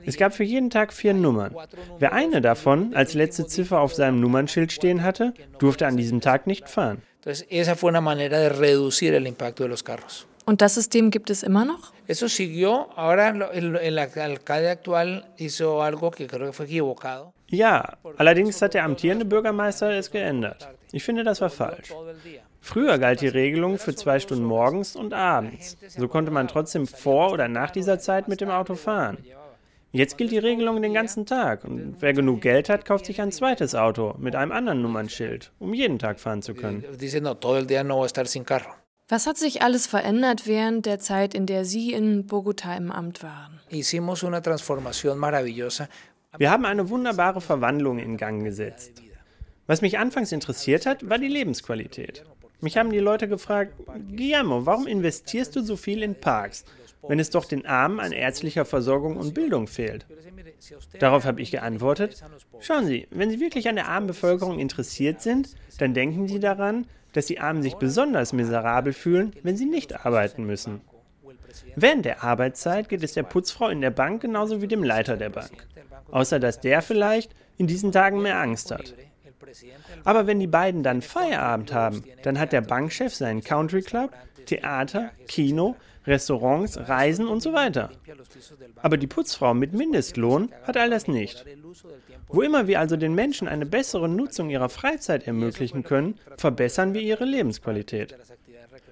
Es 0.04 0.16
gab 0.16 0.34
für 0.34 0.44
jeden 0.44 0.70
Tag 0.70 0.92
vier 0.92 1.14
Nummern. 1.14 1.54
Wer 1.98 2.12
eine 2.12 2.40
davon 2.40 2.94
als 2.94 3.14
letzte 3.14 3.46
Ziffer 3.46 3.80
auf 3.80 3.94
seinem 3.94 4.20
Nummernschild 4.20 4.72
stehen 4.72 5.02
hatte, 5.02 5.34
durfte 5.58 5.86
an 5.86 5.96
diesem 5.96 6.20
Tag 6.20 6.46
nicht 6.46 6.68
fahren. 6.68 7.02
Und 10.48 10.62
das 10.62 10.74
System 10.76 11.10
gibt 11.10 11.28
es 11.28 11.42
immer 11.42 11.66
noch? 11.66 11.92
Eso 12.06 12.26
siguió. 12.26 12.88
Ahora 12.96 13.28
el, 13.52 13.76
el 13.76 13.98
alcalde 13.98 14.70
actual 14.70 15.26
hizo 15.36 15.82
algo 15.82 16.10
que 16.10 16.26
creo 16.26 16.46
que 16.46 16.52
fue 16.54 16.64
equivocado. 16.64 17.34
Ja, 17.50 17.96
allerdings 18.16 18.60
hat 18.60 18.74
der 18.74 18.84
amtierende 18.84 19.24
Bürgermeister 19.24 19.90
es 19.92 20.10
geändert. 20.10 20.68
Ich 20.92 21.04
finde, 21.04 21.24
das 21.24 21.40
war 21.40 21.50
falsch. 21.50 21.92
Früher 22.60 22.98
galt 22.98 23.20
die 23.20 23.28
Regelung 23.28 23.78
für 23.78 23.94
zwei 23.94 24.20
Stunden 24.20 24.44
morgens 24.44 24.96
und 24.96 25.14
abends. 25.14 25.76
So 25.88 26.08
konnte 26.08 26.30
man 26.30 26.48
trotzdem 26.48 26.86
vor 26.86 27.32
oder 27.32 27.48
nach 27.48 27.70
dieser 27.70 27.98
Zeit 27.98 28.28
mit 28.28 28.40
dem 28.40 28.50
Auto 28.50 28.74
fahren. 28.74 29.18
Jetzt 29.90 30.18
gilt 30.18 30.32
die 30.32 30.38
Regelung 30.38 30.82
den 30.82 30.92
ganzen 30.92 31.24
Tag 31.24 31.64
und 31.64 31.96
wer 32.00 32.12
genug 32.12 32.42
Geld 32.42 32.68
hat, 32.68 32.84
kauft 32.84 33.06
sich 33.06 33.22
ein 33.22 33.32
zweites 33.32 33.74
Auto 33.74 34.14
mit 34.18 34.36
einem 34.36 34.52
anderen 34.52 34.82
Nummernschild, 34.82 35.50
um 35.58 35.72
jeden 35.72 35.98
Tag 35.98 36.20
fahren 36.20 36.42
zu 36.42 36.52
können. 36.54 36.84
Was 39.08 39.26
hat 39.26 39.38
sich 39.38 39.62
alles 39.62 39.86
verändert 39.86 40.46
während 40.46 40.84
der 40.84 40.98
Zeit, 40.98 41.32
in 41.32 41.46
der 41.46 41.64
Sie 41.64 41.94
in 41.94 42.26
Bogotá 42.26 42.76
im 42.76 42.92
Amt 42.92 43.22
waren? 43.22 43.60
Wir 46.36 46.50
haben 46.50 46.66
eine 46.66 46.90
wunderbare 46.90 47.40
Verwandlung 47.40 47.98
in 47.98 48.18
Gang 48.18 48.44
gesetzt. 48.44 49.02
Was 49.66 49.80
mich 49.80 49.98
anfangs 49.98 50.30
interessiert 50.30 50.84
hat, 50.84 51.08
war 51.08 51.18
die 51.18 51.28
Lebensqualität. 51.28 52.24
Mich 52.60 52.76
haben 52.76 52.90
die 52.90 52.98
Leute 52.98 53.28
gefragt, 53.28 53.72
Guillermo, 54.14 54.66
warum 54.66 54.86
investierst 54.86 55.56
du 55.56 55.62
so 55.62 55.76
viel 55.76 56.02
in 56.02 56.14
Parks, 56.14 56.64
wenn 57.06 57.18
es 57.18 57.30
doch 57.30 57.46
den 57.46 57.64
Armen 57.64 57.98
an 57.98 58.12
ärztlicher 58.12 58.66
Versorgung 58.66 59.16
und 59.16 59.32
Bildung 59.32 59.68
fehlt? 59.68 60.06
Darauf 60.98 61.24
habe 61.24 61.40
ich 61.40 61.50
geantwortet, 61.50 62.22
schauen 62.60 62.86
Sie, 62.86 63.06
wenn 63.10 63.30
Sie 63.30 63.40
wirklich 63.40 63.68
an 63.68 63.76
der 63.76 63.88
armen 63.88 64.08
Bevölkerung 64.08 64.58
interessiert 64.58 65.22
sind, 65.22 65.54
dann 65.78 65.94
denken 65.94 66.28
Sie 66.28 66.40
daran, 66.40 66.86
dass 67.12 67.26
die 67.26 67.40
Armen 67.40 67.62
sich 67.62 67.74
besonders 67.76 68.32
miserabel 68.32 68.92
fühlen, 68.92 69.32
wenn 69.42 69.56
sie 69.56 69.66
nicht 69.66 70.04
arbeiten 70.04 70.44
müssen. 70.44 70.80
Während 71.76 72.04
der 72.04 72.24
Arbeitszeit 72.24 72.88
geht 72.88 73.02
es 73.02 73.12
der 73.12 73.22
Putzfrau 73.22 73.68
in 73.68 73.80
der 73.80 73.90
Bank 73.90 74.22
genauso 74.22 74.62
wie 74.62 74.68
dem 74.68 74.82
Leiter 74.82 75.16
der 75.16 75.30
Bank, 75.30 75.66
außer 76.10 76.38
dass 76.38 76.60
der 76.60 76.82
vielleicht 76.82 77.34
in 77.56 77.66
diesen 77.66 77.92
Tagen 77.92 78.22
mehr 78.22 78.38
Angst 78.38 78.70
hat. 78.70 78.94
Aber 80.04 80.26
wenn 80.26 80.40
die 80.40 80.46
beiden 80.46 80.82
dann 80.82 81.02
Feierabend 81.02 81.72
haben, 81.72 82.04
dann 82.22 82.38
hat 82.38 82.52
der 82.52 82.60
Bankchef 82.60 83.14
seinen 83.14 83.42
Country 83.42 83.82
Club, 83.82 84.12
Theater, 84.46 85.10
Kino, 85.26 85.76
Restaurants, 86.06 86.78
Reisen 86.88 87.28
und 87.28 87.42
so 87.42 87.52
weiter. 87.52 87.90
Aber 88.82 88.96
die 88.96 89.06
Putzfrau 89.06 89.54
mit 89.54 89.74
Mindestlohn 89.74 90.50
hat 90.64 90.76
all 90.76 90.90
das 90.90 91.06
nicht. 91.06 91.44
Wo 92.28 92.42
immer 92.42 92.66
wir 92.66 92.80
also 92.80 92.96
den 92.96 93.14
Menschen 93.14 93.48
eine 93.48 93.66
bessere 93.66 94.08
Nutzung 94.08 94.50
ihrer 94.50 94.68
Freizeit 94.68 95.26
ermöglichen 95.26 95.82
können, 95.82 96.18
verbessern 96.36 96.94
wir 96.94 97.02
ihre 97.02 97.24
Lebensqualität. 97.24 98.16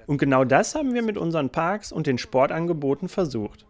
Und 0.06 0.18
genau 0.18 0.44
das 0.44 0.74
haben 0.74 0.94
wir 0.94 1.02
mit 1.02 1.18
unseren 1.18 1.50
Parks 1.50 1.92
und 1.92 2.06
den 2.06 2.18
Sportangeboten 2.18 3.08
versucht. 3.08 3.66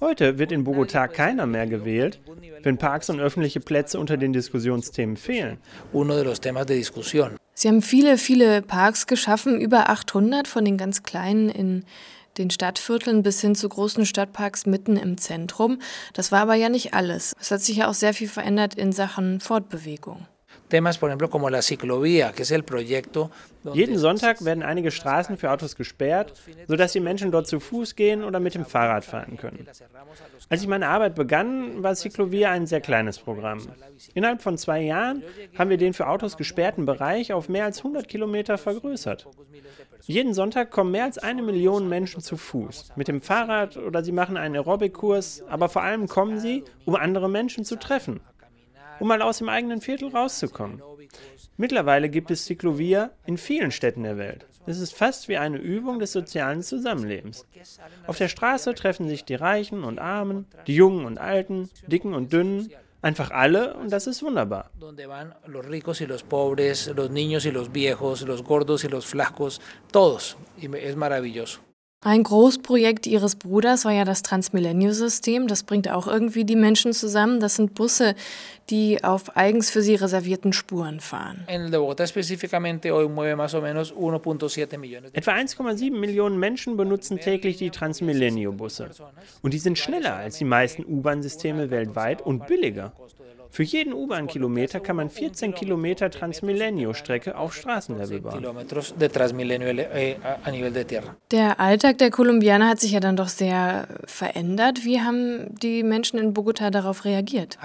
Heute 0.00 0.38
wird 0.38 0.52
in 0.52 0.64
Bogotá 0.64 1.08
keiner 1.08 1.46
mehr 1.46 1.66
gewählt, 1.66 2.20
wenn 2.62 2.78
Parks 2.78 3.10
und 3.10 3.18
öffentliche 3.18 3.58
Plätze 3.58 3.98
unter 3.98 4.16
den 4.16 4.32
Diskussionsthemen 4.32 5.16
fehlen. 5.16 5.58
Sie 7.54 7.68
haben 7.68 7.82
viele, 7.82 8.18
viele 8.18 8.62
Parks 8.62 9.08
geschaffen, 9.08 9.60
über 9.60 9.90
800 9.90 10.46
von 10.46 10.64
den 10.64 10.76
ganz 10.76 11.02
kleinen 11.02 11.48
in 11.48 11.84
den 12.38 12.50
Stadtvierteln 12.50 13.24
bis 13.24 13.40
hin 13.40 13.56
zu 13.56 13.68
großen 13.68 14.06
Stadtparks 14.06 14.66
mitten 14.66 14.96
im 14.96 15.18
Zentrum. 15.18 15.80
Das 16.12 16.30
war 16.30 16.42
aber 16.42 16.54
ja 16.54 16.68
nicht 16.68 16.94
alles. 16.94 17.34
Es 17.40 17.50
hat 17.50 17.60
sich 17.60 17.78
ja 17.78 17.88
auch 17.88 17.94
sehr 17.94 18.14
viel 18.14 18.28
verändert 18.28 18.74
in 18.74 18.92
Sachen 18.92 19.40
Fortbewegung. 19.40 20.28
Jeden 23.72 23.98
Sonntag 23.98 24.44
werden 24.44 24.62
einige 24.62 24.90
Straßen 24.90 25.36
für 25.36 25.50
Autos 25.50 25.76
gesperrt, 25.76 26.32
sodass 26.66 26.92
die 26.92 27.00
Menschen 27.00 27.32
dort 27.32 27.46
zu 27.46 27.60
Fuß 27.60 27.96
gehen 27.96 28.22
oder 28.24 28.40
mit 28.40 28.54
dem 28.54 28.64
Fahrrad 28.64 29.04
fahren 29.04 29.36
können. 29.36 29.66
Als 30.48 30.62
ich 30.62 30.68
meine 30.68 30.88
Arbeit 30.88 31.14
begann, 31.14 31.82
war 31.82 31.94
Ciclovia 31.94 32.50
ein 32.50 32.66
sehr 32.66 32.80
kleines 32.80 33.18
Programm. 33.18 33.60
Innerhalb 34.14 34.42
von 34.42 34.58
zwei 34.58 34.82
Jahren 34.82 35.22
haben 35.56 35.70
wir 35.70 35.76
den 35.76 35.94
für 35.94 36.06
Autos 36.06 36.36
gesperrten 36.36 36.86
Bereich 36.86 37.32
auf 37.32 37.48
mehr 37.48 37.64
als 37.64 37.78
100 37.78 38.06
Kilometer 38.08 38.58
vergrößert. 38.58 39.26
Jeden 40.02 40.32
Sonntag 40.32 40.70
kommen 40.70 40.92
mehr 40.92 41.04
als 41.04 41.18
eine 41.18 41.42
Million 41.42 41.88
Menschen 41.88 42.20
zu 42.20 42.36
Fuß, 42.36 42.92
mit 42.96 43.08
dem 43.08 43.20
Fahrrad 43.20 43.76
oder 43.76 44.02
sie 44.04 44.12
machen 44.12 44.36
einen 44.36 44.54
Aerobic-Kurs, 44.54 45.44
aber 45.48 45.68
vor 45.68 45.82
allem 45.82 46.06
kommen 46.08 46.38
sie, 46.38 46.64
um 46.84 46.94
andere 46.94 47.28
Menschen 47.28 47.64
zu 47.64 47.76
treffen 47.76 48.20
um 49.00 49.08
mal 49.08 49.22
aus 49.22 49.38
dem 49.38 49.48
eigenen 49.48 49.80
Viertel 49.80 50.08
rauszukommen. 50.08 50.82
Mittlerweile 51.56 52.08
gibt 52.08 52.30
es 52.30 52.44
Ciclovia 52.44 53.10
in 53.26 53.38
vielen 53.38 53.70
Städten 53.70 54.02
der 54.02 54.18
Welt. 54.18 54.46
Es 54.66 54.78
ist 54.78 54.94
fast 54.94 55.28
wie 55.28 55.38
eine 55.38 55.56
Übung 55.58 55.98
des 55.98 56.12
sozialen 56.12 56.62
Zusammenlebens. 56.62 57.46
Auf 58.06 58.18
der 58.18 58.28
Straße 58.28 58.74
treffen 58.74 59.08
sich 59.08 59.24
die 59.24 59.34
Reichen 59.34 59.82
und 59.82 59.98
Armen, 59.98 60.46
die 60.66 60.74
Jungen 60.74 61.06
und 61.06 61.18
Alten, 61.18 61.70
Dicken 61.86 62.14
und 62.14 62.32
Dünnen, 62.32 62.70
einfach 63.00 63.30
alle 63.30 63.74
und 63.74 63.90
das 63.90 64.06
ist 64.06 64.22
wunderbar. 64.22 64.70
Ein 72.00 72.22
Großprojekt 72.22 73.08
Ihres 73.08 73.34
Bruders 73.34 73.84
war 73.84 73.90
ja 73.90 74.04
das 74.04 74.22
Transmillennium-System. 74.22 75.48
Das 75.48 75.64
bringt 75.64 75.90
auch 75.90 76.06
irgendwie 76.06 76.44
die 76.44 76.54
Menschen 76.54 76.92
zusammen. 76.92 77.40
Das 77.40 77.56
sind 77.56 77.74
Busse, 77.74 78.14
die 78.70 79.02
auf 79.02 79.36
eigens 79.36 79.70
für 79.70 79.82
sie 79.82 79.96
reservierten 79.96 80.52
Spuren 80.52 81.00
fahren. 81.00 81.44
Etwa 85.12 85.32
1,7 85.32 85.90
Millionen 85.90 86.38
Menschen 86.38 86.76
benutzen 86.76 87.18
täglich 87.18 87.56
die 87.56 87.70
Transmillennium-Busse. 87.70 88.90
Und 89.42 89.52
die 89.52 89.58
sind 89.58 89.76
schneller 89.76 90.14
als 90.14 90.38
die 90.38 90.44
meisten 90.44 90.84
U-Bahn-Systeme 90.84 91.72
weltweit 91.72 92.22
und 92.22 92.46
billiger. 92.46 92.92
Für 93.50 93.62
jeden 93.62 93.92
U-Bahn-Kilometer 93.92 94.80
kann 94.80 94.96
man 94.96 95.10
14 95.10 95.54
Kilometer 95.54 96.10
Transmilenio-Strecke 96.10 97.36
auf 97.36 97.54
Straßenlevel 97.54 98.20
bauen. 98.20 98.44
Eh, 99.94 100.16
der 101.30 101.60
Alltag 101.60 101.98
der 101.98 102.10
Kolumbianer 102.10 102.68
hat 102.68 102.80
sich 102.80 102.92
ja 102.92 103.00
dann 103.00 103.16
doch 103.16 103.28
sehr 103.28 103.88
verändert. 104.04 104.84
Wie 104.84 105.00
haben 105.00 105.54
die 105.62 105.82
Menschen 105.82 106.18
in 106.18 106.34
Bogotá 106.34 106.70
darauf 106.70 107.04
reagiert? 107.04 107.58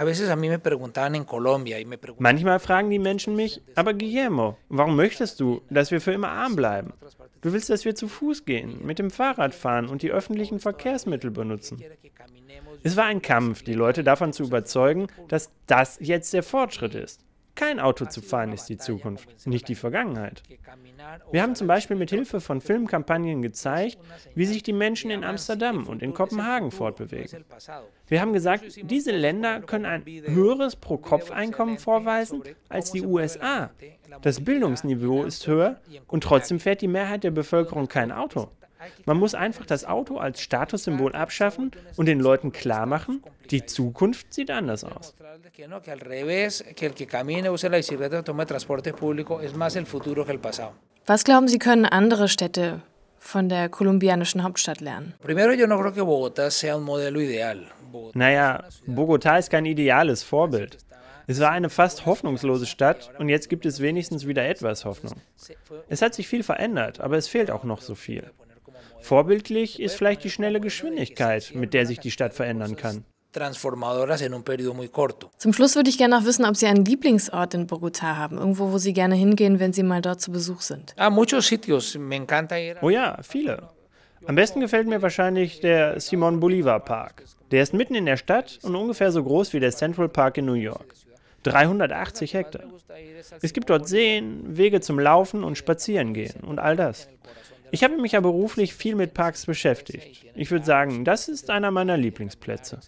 Manchmal 2.17 2.59
fragen 2.59 2.89
die 2.89 2.99
Menschen 2.99 3.35
mich, 3.35 3.61
aber 3.75 3.93
Guillermo, 3.93 4.57
warum 4.69 4.95
möchtest 4.95 5.39
du, 5.39 5.61
dass 5.69 5.91
wir 5.91 6.01
für 6.01 6.11
immer 6.11 6.29
arm 6.29 6.55
bleiben? 6.55 6.93
Du 7.41 7.51
willst, 7.51 7.69
dass 7.69 7.83
wir 7.83 7.93
zu 7.93 8.07
Fuß 8.07 8.45
gehen, 8.45 8.85
mit 8.85 8.99
dem 8.99 9.11
Fahrrad 9.11 9.53
fahren 9.53 9.87
und 9.89 10.01
die 10.01 10.11
öffentlichen 10.11 10.59
Verkehrsmittel 10.59 11.29
benutzen. 11.29 11.83
Es 12.83 12.97
war 12.97 13.05
ein 13.05 13.21
Kampf, 13.21 13.63
die 13.63 13.73
Leute 13.73 14.03
davon 14.03 14.33
zu 14.33 14.43
überzeugen, 14.43 15.07
dass 15.27 15.49
das 15.73 15.97
jetzt 15.99 16.33
der 16.33 16.43
Fortschritt 16.43 16.93
ist. 16.93 17.21
Kein 17.55 17.79
Auto 17.79 18.05
zu 18.05 18.21
fahren 18.21 18.51
ist 18.51 18.65
die 18.65 18.77
Zukunft, 18.77 19.47
nicht 19.47 19.67
die 19.67 19.75
Vergangenheit. 19.75 20.41
Wir 21.31 21.41
haben 21.41 21.55
zum 21.55 21.67
Beispiel 21.67 21.95
mit 21.95 22.09
Hilfe 22.09 22.41
von 22.41 22.61
Filmkampagnen 22.61 23.41
gezeigt, 23.41 23.97
wie 24.35 24.45
sich 24.45 24.63
die 24.63 24.73
Menschen 24.73 25.09
in 25.09 25.23
Amsterdam 25.23 25.87
und 25.87 26.01
in 26.01 26.13
Kopenhagen 26.13 26.71
fortbewegen. 26.71 27.43
Wir 28.07 28.21
haben 28.21 28.33
gesagt, 28.33 28.63
diese 28.83 29.11
Länder 29.11 29.61
können 29.61 29.85
ein 29.85 30.03
höheres 30.05 30.75
Pro-Kopf-Einkommen 30.75 31.77
vorweisen 31.79 32.43
als 32.69 32.91
die 32.91 33.03
USA. 33.03 33.71
Das 34.21 34.43
Bildungsniveau 34.43 35.23
ist 35.23 35.45
höher 35.47 35.79
und 36.07 36.23
trotzdem 36.23 36.59
fährt 36.59 36.81
die 36.81 36.87
Mehrheit 36.87 37.23
der 37.23 37.31
Bevölkerung 37.31 37.87
kein 37.87 38.11
Auto. 38.11 38.49
Man 39.05 39.17
muss 39.17 39.35
einfach 39.35 39.65
das 39.65 39.85
Auto 39.85 40.17
als 40.17 40.41
Statussymbol 40.41 41.13
abschaffen 41.13 41.71
und 41.97 42.05
den 42.05 42.19
Leuten 42.19 42.51
klar 42.51 42.85
machen, 42.85 43.23
die 43.51 43.65
Zukunft 43.65 44.33
sieht 44.33 44.51
anders 44.51 44.83
aus. 44.83 45.13
Was 51.05 51.23
glauben 51.23 51.47
Sie, 51.47 51.59
können 51.59 51.85
andere 51.85 52.27
Städte 52.27 52.81
von 53.17 53.49
der 53.49 53.69
kolumbianischen 53.69 54.43
Hauptstadt 54.43 54.81
lernen? 54.81 55.13
Naja, 58.13 58.63
Bogotá 58.87 59.37
ist 59.37 59.49
kein 59.49 59.65
ideales 59.65 60.23
Vorbild. 60.23 60.77
Es 61.25 61.39
war 61.39 61.51
eine 61.51 61.69
fast 61.69 62.05
hoffnungslose 62.05 62.65
Stadt 62.65 63.11
und 63.17 63.29
jetzt 63.29 63.49
gibt 63.49 63.65
es 63.65 63.79
wenigstens 63.79 64.27
wieder 64.27 64.45
etwas 64.45 64.83
Hoffnung. 64.83 65.13
Es 65.87 66.01
hat 66.01 66.13
sich 66.13 66.27
viel 66.27 66.43
verändert, 66.43 66.99
aber 66.99 67.15
es 67.17 67.27
fehlt 67.27 67.49
auch 67.49 67.63
noch 67.63 67.81
so 67.81 67.95
viel. 67.95 68.31
Vorbildlich 69.03 69.81
ist 69.81 69.95
vielleicht 69.95 70.23
die 70.23 70.29
schnelle 70.29 70.61
Geschwindigkeit, 70.61 71.51
mit 71.53 71.73
der 71.73 71.85
sich 71.85 71.99
die 71.99 72.09
Stadt 72.09 72.33
verändern 72.33 72.77
kann. 72.77 73.03
Zum 75.37 75.53
Schluss 75.53 75.75
würde 75.75 75.89
ich 75.89 75.97
gerne 75.97 76.17
noch 76.17 76.25
wissen, 76.25 76.45
ob 76.45 76.55
Sie 76.55 76.67
einen 76.67 76.85
Lieblingsort 76.85 77.53
in 77.53 77.67
Bogotá 77.67 78.15
haben, 78.15 78.37
irgendwo, 78.37 78.71
wo 78.71 78.77
Sie 78.77 78.93
gerne 78.93 79.15
hingehen, 79.15 79.59
wenn 79.59 79.73
Sie 79.73 79.83
mal 79.83 80.01
dort 80.01 80.21
zu 80.21 80.31
Besuch 80.31 80.61
sind. 80.61 80.95
Ah, 80.97 81.11
oh 82.81 82.89
ja, 82.89 83.17
viele. 83.23 83.69
Am 84.25 84.35
besten 84.35 84.61
gefällt 84.61 84.87
mir 84.87 85.01
wahrscheinlich 85.01 85.59
der 85.59 85.99
Simon 85.99 86.39
Bolivar 86.39 86.79
Park. 86.79 87.23
Der 87.51 87.61
ist 87.61 87.73
mitten 87.73 87.95
in 87.95 88.05
der 88.05 88.15
Stadt 88.15 88.59
und 88.61 88.73
ungefähr 88.75 89.11
so 89.11 89.21
groß 89.21 89.51
wie 89.51 89.59
der 89.59 89.71
Central 89.71 90.07
Park 90.07 90.37
in 90.37 90.45
New 90.45 90.53
York. 90.53 90.93
380 91.43 92.33
Hektar. 92.33 92.63
Es 93.41 93.51
gibt 93.51 93.69
dort 93.69 93.87
Seen, 93.89 94.57
Wege 94.57 94.79
zum 94.79 94.97
Laufen 94.97 95.43
und 95.43 95.57
Spazierengehen 95.57 96.41
und 96.41 96.59
all 96.59 96.77
das. 96.77 97.09
Ich 97.73 97.83
habe 97.83 97.97
mich 97.97 98.11
ja 98.11 98.19
beruflich 98.19 98.75
viel 98.75 98.93
mit 98.93 99.15
Parks 99.15 99.47
beschäftigt. 99.47 100.27
Ich 100.35 100.51
würde 100.51 100.63
sagen, 100.63 101.05
das 101.05 101.27
ist 101.27 101.49
einer 101.49 101.71
meiner 101.71 101.97
Lieblingsplätze. 101.97 102.79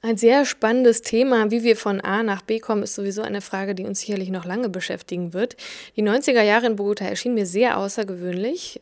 Ein 0.00 0.16
sehr 0.16 0.46
spannendes 0.46 1.02
Thema. 1.02 1.50
Wie 1.50 1.62
wir 1.62 1.76
von 1.76 2.00
A 2.00 2.22
nach 2.22 2.40
B 2.40 2.60
kommen, 2.60 2.82
ist 2.82 2.94
sowieso 2.94 3.20
eine 3.20 3.42
Frage, 3.42 3.74
die 3.74 3.84
uns 3.84 4.00
sicherlich 4.00 4.30
noch 4.30 4.46
lange 4.46 4.70
beschäftigen 4.70 5.34
wird. 5.34 5.58
Die 5.96 6.02
90er 6.02 6.40
Jahre 6.40 6.64
in 6.64 6.76
Bogota 6.76 7.04
erschienen 7.04 7.34
mir 7.34 7.44
sehr 7.44 7.76
außergewöhnlich. 7.76 8.80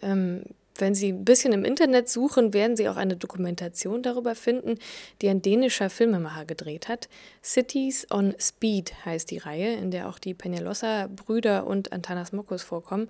Wenn 0.78 0.94
Sie 0.94 1.12
ein 1.12 1.24
bisschen 1.24 1.52
im 1.52 1.64
Internet 1.64 2.08
suchen, 2.08 2.54
werden 2.54 2.76
Sie 2.76 2.88
auch 2.88 2.96
eine 2.96 3.16
Dokumentation 3.16 4.02
darüber 4.02 4.34
finden, 4.34 4.78
die 5.20 5.28
ein 5.28 5.42
dänischer 5.42 5.90
Filmemacher 5.90 6.44
gedreht 6.44 6.88
hat. 6.88 7.08
Cities 7.42 8.06
on 8.10 8.34
Speed 8.38 8.92
heißt 9.04 9.30
die 9.30 9.38
Reihe, 9.38 9.74
in 9.74 9.90
der 9.90 10.08
auch 10.08 10.18
die 10.18 10.34
Peñalosa-Brüder 10.34 11.66
und 11.66 11.92
Antanas 11.92 12.32
Mokos 12.32 12.62
vorkommen. 12.62 13.08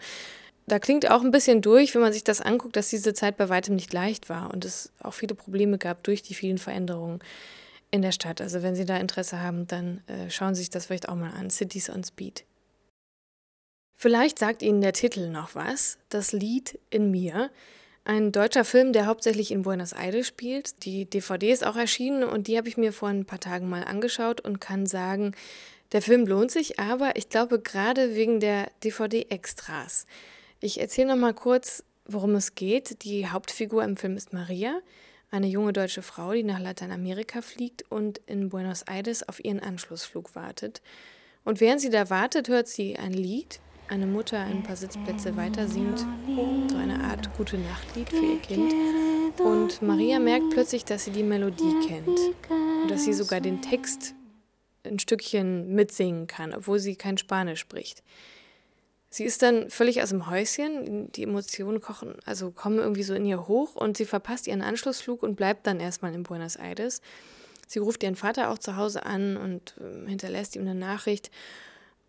Da 0.67 0.79
klingt 0.79 1.11
auch 1.11 1.23
ein 1.23 1.31
bisschen 1.31 1.63
durch, 1.63 1.95
wenn 1.95 2.03
man 2.03 2.13
sich 2.13 2.25
das 2.25 2.41
anguckt, 2.41 2.77
dass 2.77 2.91
diese 2.91 3.15
Zeit 3.15 3.39
bei 3.39 3.49
weitem 3.49 3.75
nicht 3.75 3.93
leicht 3.93 4.29
war 4.29 4.53
und 4.53 4.65
es 4.65 4.93
auch 5.03 5.15
viele 5.15 5.35
Probleme 5.35 5.79
gab 5.79 6.03
durch 6.05 6.23
die 6.23 6.35
vielen 6.35 6.59
Veränderungen 6.59 7.21
in 7.91 8.03
der 8.03 8.13
Stadt. 8.13 8.41
Also 8.41 8.63
wenn 8.63 8.75
Sie 8.75 8.85
da 8.85 8.99
Interesse 8.99 9.41
haben, 9.41 9.67
dann 9.67 10.03
äh, 10.07 10.31
schauen 10.31 10.55
Sie 10.55 10.61
sich 10.61 10.71
das 10.71 10.87
vielleicht 10.87 11.09
auch 11.09 11.15
mal 11.15 11.31
an. 11.31 11.49
Cities 11.49 11.89
on 11.89 12.05
Speed. 12.05 12.45
Vielleicht 14.00 14.38
sagt 14.38 14.62
Ihnen 14.62 14.81
der 14.81 14.93
Titel 14.93 15.28
noch 15.28 15.57
was. 15.57 15.99
Das 16.09 16.31
Lied 16.31 16.78
in 16.88 17.11
mir. 17.11 17.50
Ein 18.05 18.31
deutscher 18.31 18.64
Film, 18.64 18.93
der 18.93 19.07
hauptsächlich 19.07 19.50
in 19.50 19.62
Buenos 19.62 19.93
Aires 19.93 20.28
spielt. 20.28 20.85
Die 20.85 21.05
DVD 21.05 21.50
ist 21.50 21.67
auch 21.67 21.75
erschienen 21.75 22.23
und 22.23 22.47
die 22.47 22.57
habe 22.57 22.69
ich 22.69 22.76
mir 22.76 22.93
vor 22.93 23.09
ein 23.09 23.25
paar 23.25 23.40
Tagen 23.40 23.69
mal 23.69 23.83
angeschaut 23.83 24.40
und 24.40 24.61
kann 24.61 24.87
sagen, 24.87 25.35
der 25.90 26.00
Film 26.00 26.28
lohnt 26.28 26.52
sich, 26.52 26.78
aber 26.78 27.17
ich 27.17 27.28
glaube 27.28 27.59
gerade 27.59 28.14
wegen 28.14 28.38
der 28.38 28.71
DVD-Extras. 28.85 30.07
Ich 30.61 30.81
erzähle 30.81 31.09
noch 31.09 31.17
mal 31.17 31.35
kurz, 31.35 31.83
worum 32.05 32.37
es 32.37 32.55
geht. 32.55 33.02
Die 33.02 33.28
Hauptfigur 33.28 33.83
im 33.83 33.97
Film 33.97 34.17
ist 34.17 34.33
Maria 34.33 34.81
eine 35.33 35.49
junge 35.49 35.73
deutsche 35.73 36.02
Frau, 36.02 36.35
die 36.35 36.45
nach 36.45 36.61
Lateinamerika 36.61 37.43
fliegt 37.43 37.83
und 37.90 38.19
in 38.26 38.49
Buenos 38.49 38.83
Aires 38.83 39.28
auf 39.28 39.45
ihren 39.45 39.59
Anschlussflug 39.59 40.37
wartet. 40.37 40.83
Und 41.45 41.61
während 41.61 41.81
sie 41.81 41.90
da 41.90 42.11
wartet, 42.11 42.49
hört 42.49 42.69
sie 42.69 42.97
ein 42.97 43.12
Lied. 43.12 43.59
Eine 43.88 44.07
Mutter 44.07 44.38
ein 44.38 44.62
paar 44.62 44.76
Sitzplätze 44.76 45.35
weiter 45.37 45.66
singt 45.66 46.00
so 46.68 46.76
eine 46.76 47.02
Art 47.04 47.35
gute 47.38 47.57
Nachtlied 47.57 48.11
für 48.11 48.16
ihr 48.16 48.38
Kind. 48.40 48.75
Und 49.40 49.80
Maria 49.80 50.18
merkt 50.18 50.50
plötzlich, 50.50 50.85
dass 50.85 51.07
sie 51.07 51.11
die 51.11 51.23
Melodie 51.23 51.75
kennt 51.87 52.18
und 52.83 52.90
dass 52.90 53.04
sie 53.04 53.14
sogar 53.14 53.40
den 53.40 53.62
Text 53.62 54.14
ein 54.85 54.99
Stückchen 54.99 55.75
mitsingen 55.75 56.26
kann, 56.26 56.52
obwohl 56.52 56.78
sie 56.78 56.97
kein 56.97 57.16
Spanisch 57.16 57.61
spricht. 57.61 58.02
Sie 59.09 59.25
ist 59.25 59.40
dann 59.40 59.71
völlig 59.71 60.02
aus 60.02 60.11
dem 60.11 60.28
Häuschen, 60.28 61.11
die 61.12 61.23
Emotionen 61.23 61.80
kochen, 61.80 62.14
also 62.26 62.50
kommen 62.50 62.78
irgendwie 62.78 63.02
so 63.02 63.14
in 63.14 63.25
ihr 63.25 63.49
hoch 63.49 63.75
und 63.75 63.97
sie 63.97 64.04
verpasst 64.04 64.47
ihren 64.47 64.61
Anschlussflug 64.61 65.23
und 65.23 65.35
bleibt 65.35 65.66
dann 65.66 65.80
erstmal 65.80 66.14
in 66.14 66.25
Buenos 66.25 66.57
Aires. 66.57 67.00
Sie 67.66 67.78
ruft 67.78 68.02
ihren 68.02 68.16
Vater 68.16 68.50
auch 68.50 68.59
zu 68.59 68.76
Hause 68.76 69.07
an 69.07 69.38
und 69.38 69.75
ähm, 69.80 70.07
hinterlässt 70.07 70.57
ihm 70.57 70.62
eine 70.62 70.75
Nachricht 70.75 71.30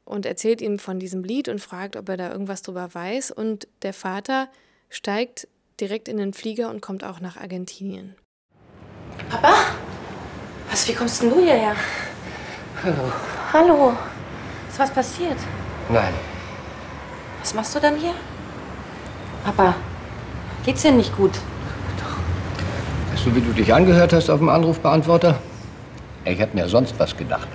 und 0.09 0.25
erzählt 0.25 0.59
ihm 0.61 0.79
von 0.79 0.99
diesem 0.99 1.23
Lied 1.23 1.47
und 1.49 1.61
fragt, 1.61 1.95
ob 1.95 2.09
er 2.09 2.17
da 2.17 2.31
irgendwas 2.31 2.63
drüber 2.63 2.89
weiß. 2.91 3.29
Und 3.29 3.67
der 3.83 3.93
Vater 3.93 4.49
steigt 4.89 5.47
direkt 5.79 6.07
in 6.07 6.17
den 6.17 6.33
Flieger 6.33 6.69
und 6.71 6.81
kommt 6.81 7.03
auch 7.03 7.19
nach 7.19 7.37
Argentinien. 7.37 8.15
Papa? 9.29 9.53
Was, 10.71 10.87
wie 10.87 10.93
kommst 10.93 11.21
denn 11.21 11.29
du 11.29 11.39
hierher? 11.39 11.75
Hallo. 12.83 13.11
Hallo. 13.53 13.97
Ist 14.67 14.79
was 14.79 14.91
passiert? 14.91 15.37
Nein. 15.89 16.13
Was 17.41 17.53
machst 17.53 17.75
du 17.75 17.79
dann 17.79 17.95
hier? 17.95 18.15
Papa, 19.43 19.75
geht's 20.65 20.81
dir 20.81 20.91
nicht 20.91 21.15
gut? 21.15 21.33
Doch. 21.97 23.13
Weißt 23.13 23.27
du, 23.27 23.35
wie 23.35 23.41
du 23.41 23.53
dich 23.53 23.71
angehört 23.71 24.11
hast 24.13 24.29
auf 24.29 24.39
dem 24.39 24.49
Anrufbeantworter? 24.49 25.39
Ich 26.25 26.39
hätte 26.39 26.55
mir 26.57 26.67
sonst 26.67 26.95
was 26.97 27.15
gedacht. 27.15 27.47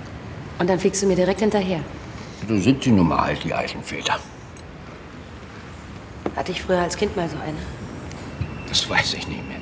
Und 0.57 0.69
dann 0.69 0.79
fliegst 0.79 1.03
du 1.03 1.07
mir 1.07 1.17
direkt 1.17 1.41
hinterher. 1.41 1.81
So 2.47 2.59
sind 2.59 2.83
sie 2.83 2.91
nun 2.91 3.07
mal 3.07 3.21
halt, 3.21 3.43
die 3.43 3.53
Eichenväter. 3.53 4.19
Hatte 6.35 6.51
ich 6.51 6.61
früher 6.61 6.79
als 6.79 6.95
Kind 6.95 7.15
mal 7.15 7.27
so 7.27 7.37
eine? 7.37 7.57
Das 8.67 8.87
weiß 8.89 9.13
ich 9.15 9.27
nicht 9.27 9.47
mehr. 9.47 9.57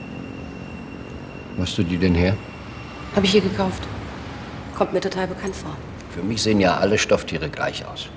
Wo 1.56 1.62
hast 1.62 1.78
du 1.78 1.84
die 1.84 1.98
denn 1.98 2.16
her? 2.16 2.36
Hab 3.16 3.24
ich 3.24 3.32
hier 3.32 3.42
gekauft. 3.42 3.84
Kommt 4.76 4.92
mir 4.92 5.00
total 5.00 5.28
bekannt 5.28 5.56
vor. 5.56 5.76
Für 6.10 6.24
mich 6.24 6.42
sehen 6.42 6.60
ja 6.60 6.78
alle 6.78 6.98
Stofftiere 6.98 7.50
gleich 7.50 7.86
aus. 7.86 8.10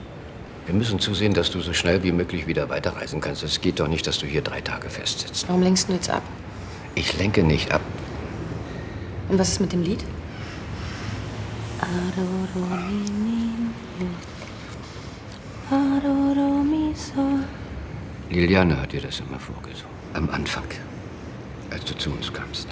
Wir 0.64 0.74
müssen 0.74 0.98
zusehen, 0.98 1.32
dass 1.32 1.50
du 1.50 1.60
so 1.60 1.72
schnell 1.72 2.02
wie 2.02 2.12
möglich 2.12 2.46
wieder 2.46 2.68
weiterreisen 2.68 3.20
kannst. 3.20 3.42
Es 3.44 3.60
geht 3.60 3.78
doch 3.78 3.88
nicht, 3.88 4.06
dass 4.06 4.18
du 4.18 4.26
hier 4.26 4.42
drei 4.42 4.60
Tage 4.60 4.90
festsitzt. 4.90 5.46
Warum 5.48 5.62
lenkst 5.62 5.88
du 5.88 5.92
jetzt 5.92 6.10
ab? 6.10 6.22
Ich 6.94 7.16
lenke 7.18 7.44
nicht 7.44 7.70
ab. 7.72 7.82
Und 9.28 9.38
was 9.38 9.50
ist 9.50 9.60
mit 9.60 9.72
dem 9.72 9.82
Lied? 9.82 10.02
Liliane 18.30 18.80
hat 18.80 18.92
dir 18.92 19.00
das 19.00 19.20
immer 19.20 19.38
vorgesungen. 19.38 19.94
Am 20.14 20.28
Anfang, 20.30 20.66
als 21.70 21.84
du 21.84 21.96
zu 21.96 22.10
uns 22.10 22.32
kamst. 22.32 22.68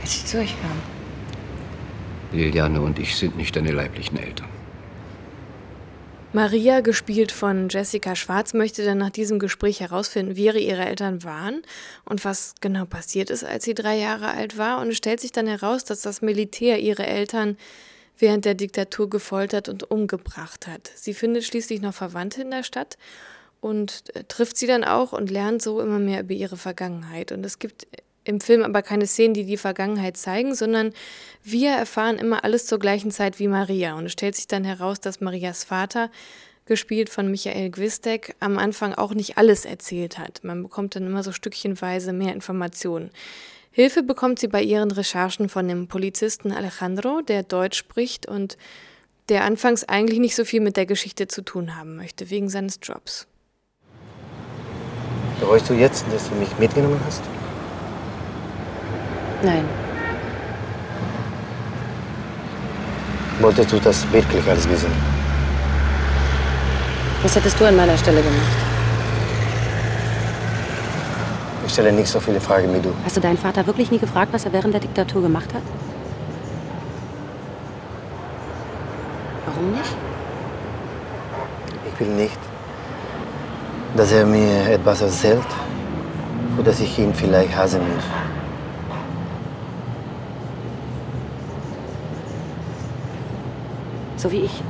Als 0.00 0.14
ich 0.14 0.24
zu 0.26 0.38
euch 0.38 0.54
kam. 0.60 0.78
Liliane 2.32 2.80
und 2.80 2.98
ich 2.98 3.16
sind 3.16 3.36
nicht 3.36 3.56
deine 3.56 3.72
leiblichen 3.72 4.18
Eltern. 4.18 4.48
Maria, 6.34 6.82
gespielt 6.82 7.32
von 7.32 7.70
Jessica 7.70 8.14
Schwarz, 8.14 8.52
möchte 8.52 8.84
dann 8.84 8.98
nach 8.98 9.10
diesem 9.10 9.38
Gespräch 9.38 9.80
herausfinden, 9.80 10.36
wie 10.36 10.44
ihre 10.44 10.84
Eltern 10.84 11.24
waren 11.24 11.62
und 12.04 12.22
was 12.24 12.54
genau 12.60 12.84
passiert 12.84 13.30
ist, 13.30 13.44
als 13.44 13.64
sie 13.64 13.72
drei 13.72 13.96
Jahre 13.96 14.28
alt 14.28 14.58
war. 14.58 14.80
Und 14.80 14.88
es 14.88 14.98
stellt 14.98 15.20
sich 15.20 15.32
dann 15.32 15.46
heraus, 15.46 15.84
dass 15.84 16.02
das 16.02 16.20
Militär 16.20 16.80
ihre 16.80 17.06
Eltern 17.06 17.56
während 18.18 18.44
der 18.44 18.54
Diktatur 18.54 19.08
gefoltert 19.08 19.68
und 19.68 19.90
umgebracht 19.90 20.66
hat. 20.66 20.90
Sie 20.94 21.14
findet 21.14 21.44
schließlich 21.44 21.80
noch 21.80 21.94
Verwandte 21.94 22.42
in 22.42 22.50
der 22.50 22.62
Stadt 22.62 22.98
und 23.60 24.14
äh, 24.14 24.24
trifft 24.24 24.56
sie 24.56 24.66
dann 24.66 24.84
auch 24.84 25.12
und 25.12 25.30
lernt 25.30 25.62
so 25.62 25.80
immer 25.80 25.98
mehr 25.98 26.20
über 26.20 26.34
ihre 26.34 26.56
Vergangenheit. 26.56 27.32
Und 27.32 27.44
es 27.44 27.58
gibt 27.58 27.86
im 28.24 28.40
Film 28.40 28.62
aber 28.62 28.82
keine 28.82 29.06
Szenen, 29.06 29.34
die 29.34 29.44
die 29.44 29.56
Vergangenheit 29.56 30.16
zeigen, 30.16 30.54
sondern 30.54 30.92
wir 31.42 31.70
erfahren 31.70 32.18
immer 32.18 32.44
alles 32.44 32.66
zur 32.66 32.78
gleichen 32.78 33.10
Zeit 33.10 33.38
wie 33.38 33.48
Maria. 33.48 33.94
Und 33.96 34.06
es 34.06 34.12
stellt 34.12 34.36
sich 34.36 34.46
dann 34.46 34.64
heraus, 34.64 35.00
dass 35.00 35.20
Marias 35.20 35.64
Vater, 35.64 36.10
gespielt 36.66 37.08
von 37.08 37.30
Michael 37.30 37.70
Gwistek, 37.70 38.36
am 38.40 38.58
Anfang 38.58 38.92
auch 38.92 39.14
nicht 39.14 39.38
alles 39.38 39.64
erzählt 39.64 40.18
hat. 40.18 40.44
Man 40.44 40.62
bekommt 40.62 40.94
dann 40.94 41.06
immer 41.06 41.22
so 41.22 41.32
stückchenweise 41.32 42.12
mehr 42.12 42.34
Informationen. 42.34 43.10
Hilfe 43.78 44.02
bekommt 44.02 44.40
sie 44.40 44.48
bei 44.48 44.60
ihren 44.60 44.90
Recherchen 44.90 45.48
von 45.48 45.68
dem 45.68 45.86
Polizisten 45.86 46.50
Alejandro, 46.50 47.20
der 47.20 47.44
Deutsch 47.44 47.78
spricht 47.78 48.26
und 48.26 48.58
der 49.28 49.44
anfangs 49.44 49.84
eigentlich 49.84 50.18
nicht 50.18 50.34
so 50.34 50.44
viel 50.44 50.60
mit 50.60 50.76
der 50.76 50.84
Geschichte 50.84 51.28
zu 51.28 51.42
tun 51.42 51.76
haben 51.76 51.94
möchte, 51.94 52.28
wegen 52.28 52.48
seines 52.48 52.80
Jobs. 52.82 53.28
Bereust 55.38 55.70
du 55.70 55.74
jetzt, 55.74 56.04
dass 56.12 56.28
du 56.28 56.34
mich 56.34 56.48
mitgenommen 56.58 57.00
hast? 57.06 57.22
Nein. 59.44 59.64
Wolltest 63.38 63.70
du 63.70 63.78
das 63.78 64.12
wirklich 64.12 64.44
alles 64.48 64.68
wissen? 64.68 64.90
Was 67.22 67.36
hättest 67.36 67.60
du 67.60 67.64
an 67.64 67.76
meiner 67.76 67.96
Stelle 67.96 68.22
gemacht? 68.22 68.67
Ich 71.68 71.74
stelle 71.74 71.92
nicht 71.92 72.08
so 72.08 72.18
viele 72.18 72.40
Fragen 72.40 72.74
wie 72.74 72.80
du. 72.80 72.94
Hast 73.04 73.18
du 73.18 73.20
deinen 73.20 73.36
Vater 73.36 73.66
wirklich 73.66 73.90
nie 73.90 73.98
gefragt, 73.98 74.32
was 74.32 74.46
er 74.46 74.54
während 74.54 74.72
der 74.72 74.80
Diktatur 74.80 75.20
gemacht 75.20 75.52
hat? 75.52 75.60
Warum 79.44 79.72
nicht? 79.72 79.94
Ich 81.92 82.00
will 82.00 82.14
nicht, 82.14 82.38
dass 83.98 84.12
er 84.12 84.24
mir 84.24 84.70
etwas 84.70 85.02
erzählt, 85.02 85.42
oder 86.56 86.70
dass 86.70 86.80
ich 86.80 86.98
ihn 86.98 87.12
vielleicht 87.12 87.54
hassen 87.54 87.80
muss. 87.80 88.04
So 94.16 94.32
wie 94.32 94.38
ich. 94.38 94.62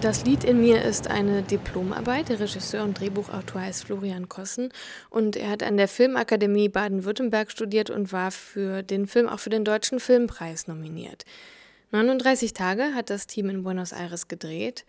Das 0.00 0.24
Lied 0.24 0.44
in 0.44 0.60
mir 0.60 0.82
ist 0.82 1.10
eine 1.10 1.42
Diplomarbeit. 1.42 2.28
Der 2.28 2.38
Regisseur 2.38 2.84
und 2.84 3.00
Drehbuchautor 3.00 3.62
heißt 3.62 3.84
Florian 3.86 4.28
Kossen 4.28 4.68
und 5.10 5.34
er 5.34 5.50
hat 5.50 5.64
an 5.64 5.76
der 5.76 5.88
Filmakademie 5.88 6.68
Baden-Württemberg 6.68 7.50
studiert 7.50 7.90
und 7.90 8.12
war 8.12 8.30
für 8.30 8.84
den 8.84 9.08
Film 9.08 9.28
auch 9.28 9.40
für 9.40 9.50
den 9.50 9.64
Deutschen 9.64 9.98
Filmpreis 9.98 10.68
nominiert. 10.68 11.24
39 11.90 12.52
Tage 12.52 12.94
hat 12.94 13.10
das 13.10 13.26
Team 13.26 13.50
in 13.50 13.64
Buenos 13.64 13.90
Aires 13.90 14.28
gedreht 14.28 14.84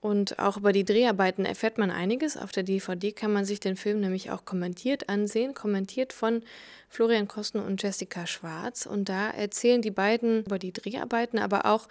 und 0.00 0.38
auch 0.38 0.56
über 0.56 0.72
die 0.72 0.84
Dreharbeiten 0.84 1.44
erfährt 1.44 1.76
man 1.76 1.90
einiges. 1.90 2.38
Auf 2.38 2.52
der 2.52 2.62
DVD 2.62 3.12
kann 3.12 3.32
man 3.32 3.44
sich 3.44 3.60
den 3.60 3.76
Film 3.76 4.00
nämlich 4.00 4.30
auch 4.30 4.46
kommentiert 4.46 5.10
ansehen, 5.10 5.52
kommentiert 5.52 6.14
von 6.14 6.42
Florian 6.88 7.28
Kosten 7.28 7.60
und 7.60 7.82
Jessica 7.82 8.26
Schwarz. 8.26 8.86
Und 8.86 9.10
da 9.10 9.28
erzählen 9.28 9.82
die 9.82 9.90
beiden 9.90 10.44
über 10.46 10.58
die 10.58 10.72
Dreharbeiten, 10.72 11.38
aber 11.38 11.66
auch 11.66 11.86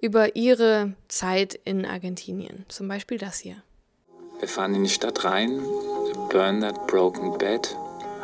über 0.00 0.34
ihre 0.34 0.94
Zeit 1.06 1.54
in 1.64 1.86
Argentinien. 1.86 2.64
Zum 2.66 2.88
Beispiel 2.88 3.18
das 3.18 3.38
hier. 3.38 3.62
Wir 4.40 4.48
fahren 4.48 4.74
in 4.74 4.82
die 4.82 4.90
Stadt 4.90 5.24
rein. 5.24 5.62
Burn 6.30 6.62
That 6.62 6.88
Broken 6.88 7.38
Bed 7.38 7.76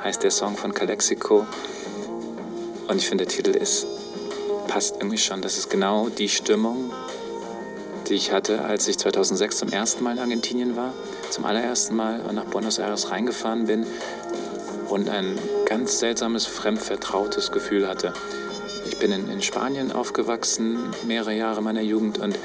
heißt 0.02 0.24
der 0.24 0.32
Song 0.32 0.56
von 0.56 0.74
Calexico. 0.74 1.46
Und 2.88 2.96
ich 2.96 3.08
finde, 3.08 3.24
der 3.24 3.32
Titel 3.32 3.50
ist, 3.50 3.86
passt 4.66 4.96
irgendwie 4.96 5.18
schon. 5.18 5.42
Das 5.42 5.58
ist 5.58 5.70
genau 5.70 6.08
die 6.08 6.28
Stimmung, 6.28 6.92
die 8.08 8.14
ich 8.14 8.32
hatte, 8.32 8.64
als 8.64 8.88
ich 8.88 8.98
2006 8.98 9.58
zum 9.58 9.68
ersten 9.70 10.04
Mal 10.04 10.12
in 10.12 10.18
Argentinien 10.18 10.76
war. 10.76 10.92
Zum 11.30 11.44
allerersten 11.44 11.96
Mal 11.96 12.20
nach 12.32 12.44
Buenos 12.44 12.78
Aires 12.78 13.10
reingefahren 13.10 13.66
bin 13.66 13.86
und 14.88 15.08
ein 15.08 15.38
ganz 15.66 15.98
seltsames, 15.98 16.46
fremdvertrautes 16.46 17.52
Gefühl 17.52 17.88
hatte. 17.88 18.12
Ich 18.88 18.98
bin 18.98 19.12
in, 19.12 19.30
in 19.30 19.42
Spanien 19.42 19.92
aufgewachsen, 19.92 20.78
mehrere 21.06 21.34
Jahre 21.34 21.62
meiner 21.62 21.82
Jugend 21.82 22.18
und 22.18 22.38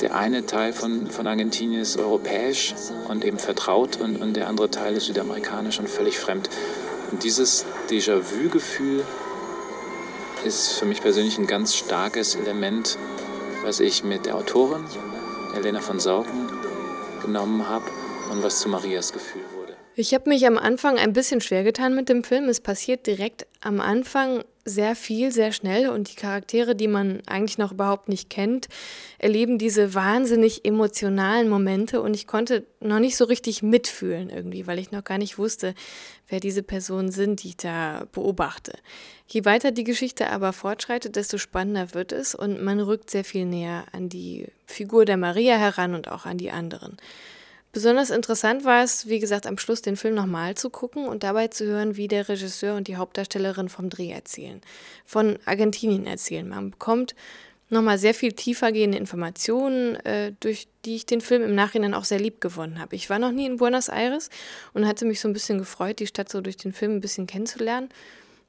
der 0.00 0.14
eine 0.14 0.44
Teil 0.44 0.72
von, 0.72 1.06
von 1.10 1.26
Argentinien 1.26 1.80
ist 1.80 1.98
europäisch 1.98 2.74
und 3.08 3.24
eben 3.24 3.38
vertraut 3.38 3.98
und, 4.00 4.16
und 4.20 4.34
der 4.34 4.48
andere 4.48 4.70
Teil 4.70 4.94
ist 4.94 5.06
südamerikanisch 5.06 5.78
und 5.78 5.88
völlig 5.88 6.18
fremd. 6.18 6.50
Und 7.10 7.22
dieses 7.22 7.64
Déjà-vu-Gefühl 7.90 9.04
ist 10.44 10.72
für 10.72 10.84
mich 10.84 11.00
persönlich 11.00 11.38
ein 11.38 11.46
ganz 11.46 11.74
starkes 11.74 12.34
Element, 12.34 12.98
was 13.66 13.80
ich 13.80 14.04
mit 14.04 14.26
der 14.26 14.36
Autorin, 14.36 14.84
Elena 15.56 15.80
von 15.80 15.98
Sauken, 15.98 16.48
genommen 17.20 17.68
habe 17.68 17.84
und 18.30 18.40
was 18.44 18.60
zu 18.60 18.68
Marias 18.68 19.12
Gefühl 19.12 19.42
wurde. 19.56 19.74
Ich 19.96 20.14
habe 20.14 20.28
mich 20.28 20.46
am 20.46 20.56
Anfang 20.56 20.98
ein 20.98 21.12
bisschen 21.12 21.40
schwer 21.40 21.64
getan 21.64 21.96
mit 21.96 22.08
dem 22.08 22.22
Film. 22.22 22.48
Es 22.48 22.60
passiert 22.60 23.08
direkt 23.08 23.44
am 23.60 23.80
Anfang 23.80 24.44
sehr 24.64 24.94
viel, 24.94 25.32
sehr 25.32 25.50
schnell 25.50 25.88
und 25.88 26.10
die 26.10 26.14
Charaktere, 26.14 26.76
die 26.76 26.86
man 26.86 27.22
eigentlich 27.26 27.58
noch 27.58 27.72
überhaupt 27.72 28.08
nicht 28.08 28.30
kennt, 28.30 28.68
erleben 29.18 29.58
diese 29.58 29.94
wahnsinnig 29.94 30.64
emotionalen 30.64 31.48
Momente 31.48 32.00
und 32.02 32.14
ich 32.14 32.28
konnte 32.28 32.64
noch 32.80 33.00
nicht 33.00 33.16
so 33.16 33.24
richtig 33.24 33.64
mitfühlen 33.64 34.30
irgendwie, 34.30 34.68
weil 34.68 34.78
ich 34.78 34.92
noch 34.92 35.02
gar 35.02 35.18
nicht 35.18 35.38
wusste, 35.38 35.74
wer 36.28 36.38
diese 36.38 36.62
Personen 36.62 37.10
sind, 37.10 37.42
die 37.42 37.48
ich 37.48 37.56
da 37.56 38.06
beobachte. 38.12 38.74
Je 39.28 39.44
weiter 39.44 39.72
die 39.72 39.84
Geschichte 39.84 40.30
aber 40.30 40.52
fortschreitet, 40.52 41.16
desto 41.16 41.38
spannender 41.38 41.94
wird 41.94 42.12
es 42.12 42.34
und 42.34 42.62
man 42.62 42.80
rückt 42.80 43.10
sehr 43.10 43.24
viel 43.24 43.44
näher 43.44 43.84
an 43.92 44.08
die 44.08 44.46
Figur 44.66 45.04
der 45.04 45.16
Maria 45.16 45.56
heran 45.56 45.94
und 45.94 46.08
auch 46.08 46.26
an 46.26 46.38
die 46.38 46.52
anderen. 46.52 46.96
Besonders 47.72 48.08
interessant 48.08 48.64
war 48.64 48.82
es, 48.82 49.06
wie 49.06 49.18
gesagt, 49.18 49.46
am 49.46 49.58
Schluss 49.58 49.82
den 49.82 49.96
Film 49.96 50.14
nochmal 50.14 50.54
zu 50.54 50.70
gucken 50.70 51.06
und 51.06 51.24
dabei 51.24 51.48
zu 51.48 51.66
hören, 51.66 51.96
wie 51.96 52.08
der 52.08 52.28
Regisseur 52.28 52.74
und 52.74 52.88
die 52.88 52.96
Hauptdarstellerin 52.96 53.68
vom 53.68 53.90
Dreh 53.90 54.12
erzählen, 54.12 54.62
von 55.04 55.38
Argentinien 55.44 56.06
erzählen. 56.06 56.48
Man 56.48 56.70
bekommt 56.70 57.14
nochmal 57.68 57.98
sehr 57.98 58.14
viel 58.14 58.32
tiefer 58.32 58.72
gehende 58.72 58.96
Informationen, 58.96 59.96
äh, 60.06 60.32
durch 60.40 60.68
die 60.84 60.96
ich 60.96 61.04
den 61.04 61.20
Film 61.20 61.42
im 61.42 61.54
Nachhinein 61.54 61.94
auch 61.94 62.04
sehr 62.04 62.20
lieb 62.20 62.40
gewonnen 62.40 62.78
habe. 62.78 62.96
Ich 62.96 63.10
war 63.10 63.18
noch 63.18 63.32
nie 63.32 63.44
in 63.44 63.56
Buenos 63.56 63.88
Aires 63.88 64.30
und 64.72 64.86
hatte 64.86 65.04
mich 65.04 65.20
so 65.20 65.28
ein 65.28 65.34
bisschen 65.34 65.58
gefreut, 65.58 65.98
die 65.98 66.06
Stadt 66.06 66.30
so 66.30 66.40
durch 66.40 66.56
den 66.56 66.72
Film 66.72 66.92
ein 66.92 67.00
bisschen 67.00 67.26
kennenzulernen. 67.26 67.90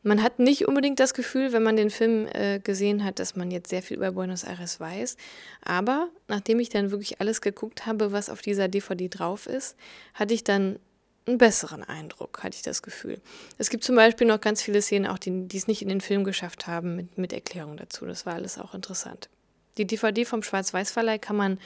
Man 0.04 0.24
hat 0.24 0.40
nicht 0.40 0.68
unbedingt 0.68 1.00
das 1.00 1.14
Gefühl, 1.14 1.52
wenn 1.54 1.64
man 1.64 1.76
den 1.76 1.90
Film 1.90 2.28
äh, 2.34 2.60
gesehen 2.60 3.04
hat, 3.04 3.20
dass 3.20 3.36
man 3.36 3.52
jetzt 3.52 3.70
sehr 3.70 3.82
viel 3.82 3.98
über 3.98 4.12
Buenos 4.12 4.44
Aires 4.44 4.80
weiß. 4.80 5.18
Aber 5.64 6.10
nachdem 6.28 6.60
ich 6.60 6.70
dann 6.70 6.92
wirklich 6.92 7.20
alles 7.20 7.42
geguckt 7.42 7.86
habe, 7.86 8.12
was 8.12 8.30
auf 8.30 8.42
dieser 8.42 8.68
DVD 8.68 9.10
drauf 9.10 9.48
ist, 9.48 9.76
hatte 10.14 10.34
ich 10.34 10.44
dann 10.44 10.80
einen 11.28 11.38
besseren 11.38 11.84
Eindruck, 11.84 12.44
hatte 12.44 12.56
ich 12.56 12.62
das 12.62 12.82
Gefühl. 12.82 13.20
Es 13.58 13.70
gibt 13.70 13.84
zum 13.84 13.96
Beispiel 13.96 14.28
noch 14.28 14.40
ganz 14.40 14.62
viele 14.62 14.82
Szenen, 14.82 15.08
auch 15.08 15.18
die, 15.18 15.48
die 15.48 15.58
es 15.58 15.68
nicht 15.68 15.82
in 15.82 15.90
den 15.90 16.02
Film 16.02 16.24
geschafft 16.24 16.68
haben, 16.68 16.96
mit, 16.96 17.18
mit 17.18 17.34
Erklärungen 17.34 17.78
dazu. 17.78 18.06
Das 18.06 18.26
war 18.26 18.36
alles 18.36 18.58
auch 18.58 18.74
interessant. 18.74 19.30
Die 19.78 19.86
DVD 19.86 20.26
vom 20.26 20.42
Schwarz-Weiß-Verleih 20.42 21.20
kann 21.20 21.36
man 21.36 21.60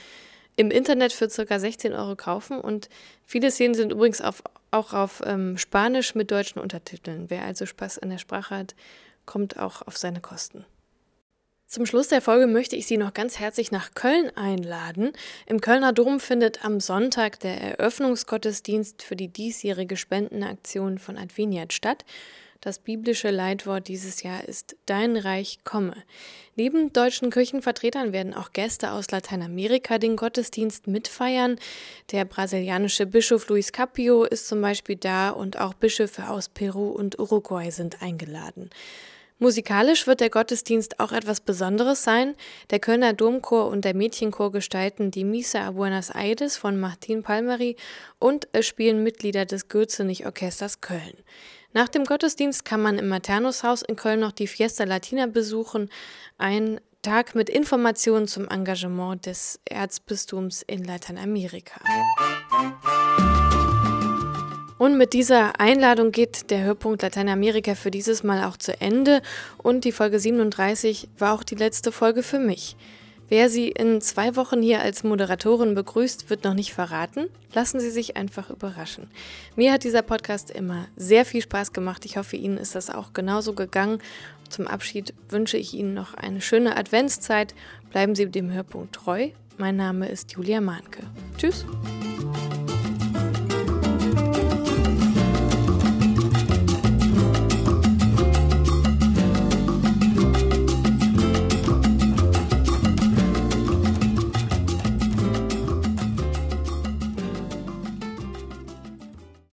im 0.55 0.71
Internet 0.71 1.13
für 1.13 1.27
ca. 1.27 1.59
16 1.59 1.93
Euro 1.93 2.15
kaufen 2.15 2.59
und 2.59 2.89
viele 3.25 3.51
Szenen 3.51 3.73
sind 3.73 3.91
übrigens 3.91 4.21
auf, 4.21 4.43
auch 4.71 4.93
auf 4.93 5.21
ähm, 5.25 5.57
Spanisch 5.57 6.15
mit 6.15 6.31
deutschen 6.31 6.59
Untertiteln. 6.59 7.29
Wer 7.29 7.43
also 7.43 7.65
Spaß 7.65 7.99
an 7.99 8.09
der 8.09 8.17
Sprache 8.17 8.57
hat, 8.57 8.75
kommt 9.25 9.59
auch 9.59 9.81
auf 9.83 9.97
seine 9.97 10.21
Kosten. 10.21 10.65
Zum 11.71 11.85
Schluss 11.85 12.09
der 12.09 12.21
Folge 12.21 12.47
möchte 12.47 12.75
ich 12.75 12.85
Sie 12.85 12.97
noch 12.97 13.13
ganz 13.13 13.39
herzlich 13.39 13.71
nach 13.71 13.93
Köln 13.93 14.29
einladen. 14.35 15.13
Im 15.45 15.61
Kölner 15.61 15.93
Dom 15.93 16.19
findet 16.19 16.65
am 16.65 16.81
Sonntag 16.81 17.39
der 17.39 17.61
Eröffnungsgottesdienst 17.61 19.03
für 19.03 19.15
die 19.15 19.29
diesjährige 19.29 19.95
Spendenaktion 19.95 20.97
von 20.97 21.17
Adveniat 21.17 21.71
statt. 21.71 22.03
Das 22.63 22.77
biblische 22.77 23.31
Leitwort 23.31 23.87
dieses 23.87 24.21
Jahr 24.21 24.47
ist 24.47 24.75
Dein 24.85 25.17
Reich 25.17 25.63
komme. 25.63 25.95
Neben 26.55 26.93
deutschen 26.93 27.31
Kirchenvertretern 27.31 28.13
werden 28.13 28.35
auch 28.35 28.53
Gäste 28.53 28.91
aus 28.91 29.09
Lateinamerika 29.09 29.97
den 29.97 30.15
Gottesdienst 30.15 30.85
mitfeiern. 30.85 31.57
Der 32.11 32.23
brasilianische 32.23 33.07
Bischof 33.07 33.47
Luis 33.47 33.71
Capio 33.71 34.25
ist 34.25 34.47
zum 34.47 34.61
Beispiel 34.61 34.95
da 34.95 35.31
und 35.31 35.59
auch 35.59 35.73
Bischöfe 35.73 36.29
aus 36.29 36.49
Peru 36.49 36.91
und 36.91 37.17
Uruguay 37.17 37.71
sind 37.71 38.03
eingeladen. 38.03 38.69
Musikalisch 39.39 40.05
wird 40.05 40.19
der 40.19 40.29
Gottesdienst 40.29 40.99
auch 40.99 41.13
etwas 41.13 41.41
Besonderes 41.41 42.03
sein. 42.03 42.35
Der 42.69 42.79
Kölner 42.79 43.13
Domchor 43.13 43.69
und 43.69 43.85
der 43.85 43.95
Mädchenchor 43.95 44.51
gestalten 44.51 45.09
die 45.09 45.23
Misa 45.23 45.65
a 45.67 45.71
Buenos 45.71 46.11
Aires 46.11 46.57
von 46.57 46.79
Martin 46.79 47.23
Palmeri 47.23 47.75
und 48.19 48.47
es 48.51 48.67
spielen 48.67 49.01
Mitglieder 49.01 49.45
des 49.45 49.67
Gürzenich-Orchesters 49.67 50.81
Köln. 50.81 51.17
Nach 51.73 51.87
dem 51.87 52.03
Gottesdienst 52.03 52.65
kann 52.65 52.81
man 52.81 52.99
im 52.99 53.07
Maternushaus 53.07 53.81
in 53.81 53.95
Köln 53.95 54.19
noch 54.19 54.33
die 54.33 54.47
Fiesta 54.47 54.83
Latina 54.83 55.27
besuchen, 55.27 55.89
ein 56.37 56.81
Tag 57.01 57.33
mit 57.33 57.49
Informationen 57.49 58.27
zum 58.27 58.49
Engagement 58.49 59.25
des 59.25 59.59
Erzbistums 59.63 60.63
in 60.63 60.83
Lateinamerika. 60.83 61.79
Und 64.77 64.97
mit 64.97 65.13
dieser 65.13 65.59
Einladung 65.59 66.11
geht 66.11 66.51
der 66.51 66.63
Hörpunkt 66.63 67.03
Lateinamerika 67.03 67.75
für 67.75 67.89
dieses 67.91 68.23
Mal 68.23 68.43
auch 68.43 68.57
zu 68.57 68.79
Ende 68.81 69.21
und 69.57 69.85
die 69.85 69.93
Folge 69.93 70.19
37 70.19 71.07
war 71.17 71.33
auch 71.33 71.43
die 71.43 71.55
letzte 71.55 71.93
Folge 71.93 72.21
für 72.21 72.39
mich. 72.39 72.75
Wer 73.31 73.49
Sie 73.49 73.69
in 73.69 74.01
zwei 74.01 74.35
Wochen 74.35 74.61
hier 74.61 74.81
als 74.81 75.05
Moderatorin 75.05 75.73
begrüßt, 75.73 76.29
wird 76.29 76.43
noch 76.43 76.53
nicht 76.53 76.73
verraten. 76.73 77.27
Lassen 77.53 77.79
Sie 77.79 77.89
sich 77.89 78.17
einfach 78.17 78.49
überraschen. 78.49 79.07
Mir 79.55 79.71
hat 79.71 79.85
dieser 79.85 80.01
Podcast 80.01 80.51
immer 80.51 80.87
sehr 80.97 81.23
viel 81.23 81.41
Spaß 81.41 81.71
gemacht. 81.71 82.03
Ich 82.03 82.17
hoffe, 82.17 82.35
Ihnen 82.35 82.57
ist 82.57 82.75
das 82.75 82.89
auch 82.89 83.13
genauso 83.13 83.53
gegangen. 83.53 83.99
Zum 84.49 84.67
Abschied 84.67 85.13
wünsche 85.29 85.55
ich 85.55 85.73
Ihnen 85.73 85.93
noch 85.93 86.13
eine 86.13 86.41
schöne 86.41 86.75
Adventszeit. 86.75 87.55
Bleiben 87.89 88.15
Sie 88.15 88.29
dem 88.29 88.51
Hörpunkt 88.51 88.95
treu. 88.95 89.29
Mein 89.57 89.77
Name 89.77 90.09
ist 90.09 90.33
Julia 90.33 90.59
Mahnke. 90.59 91.03
Tschüss. 91.37 91.65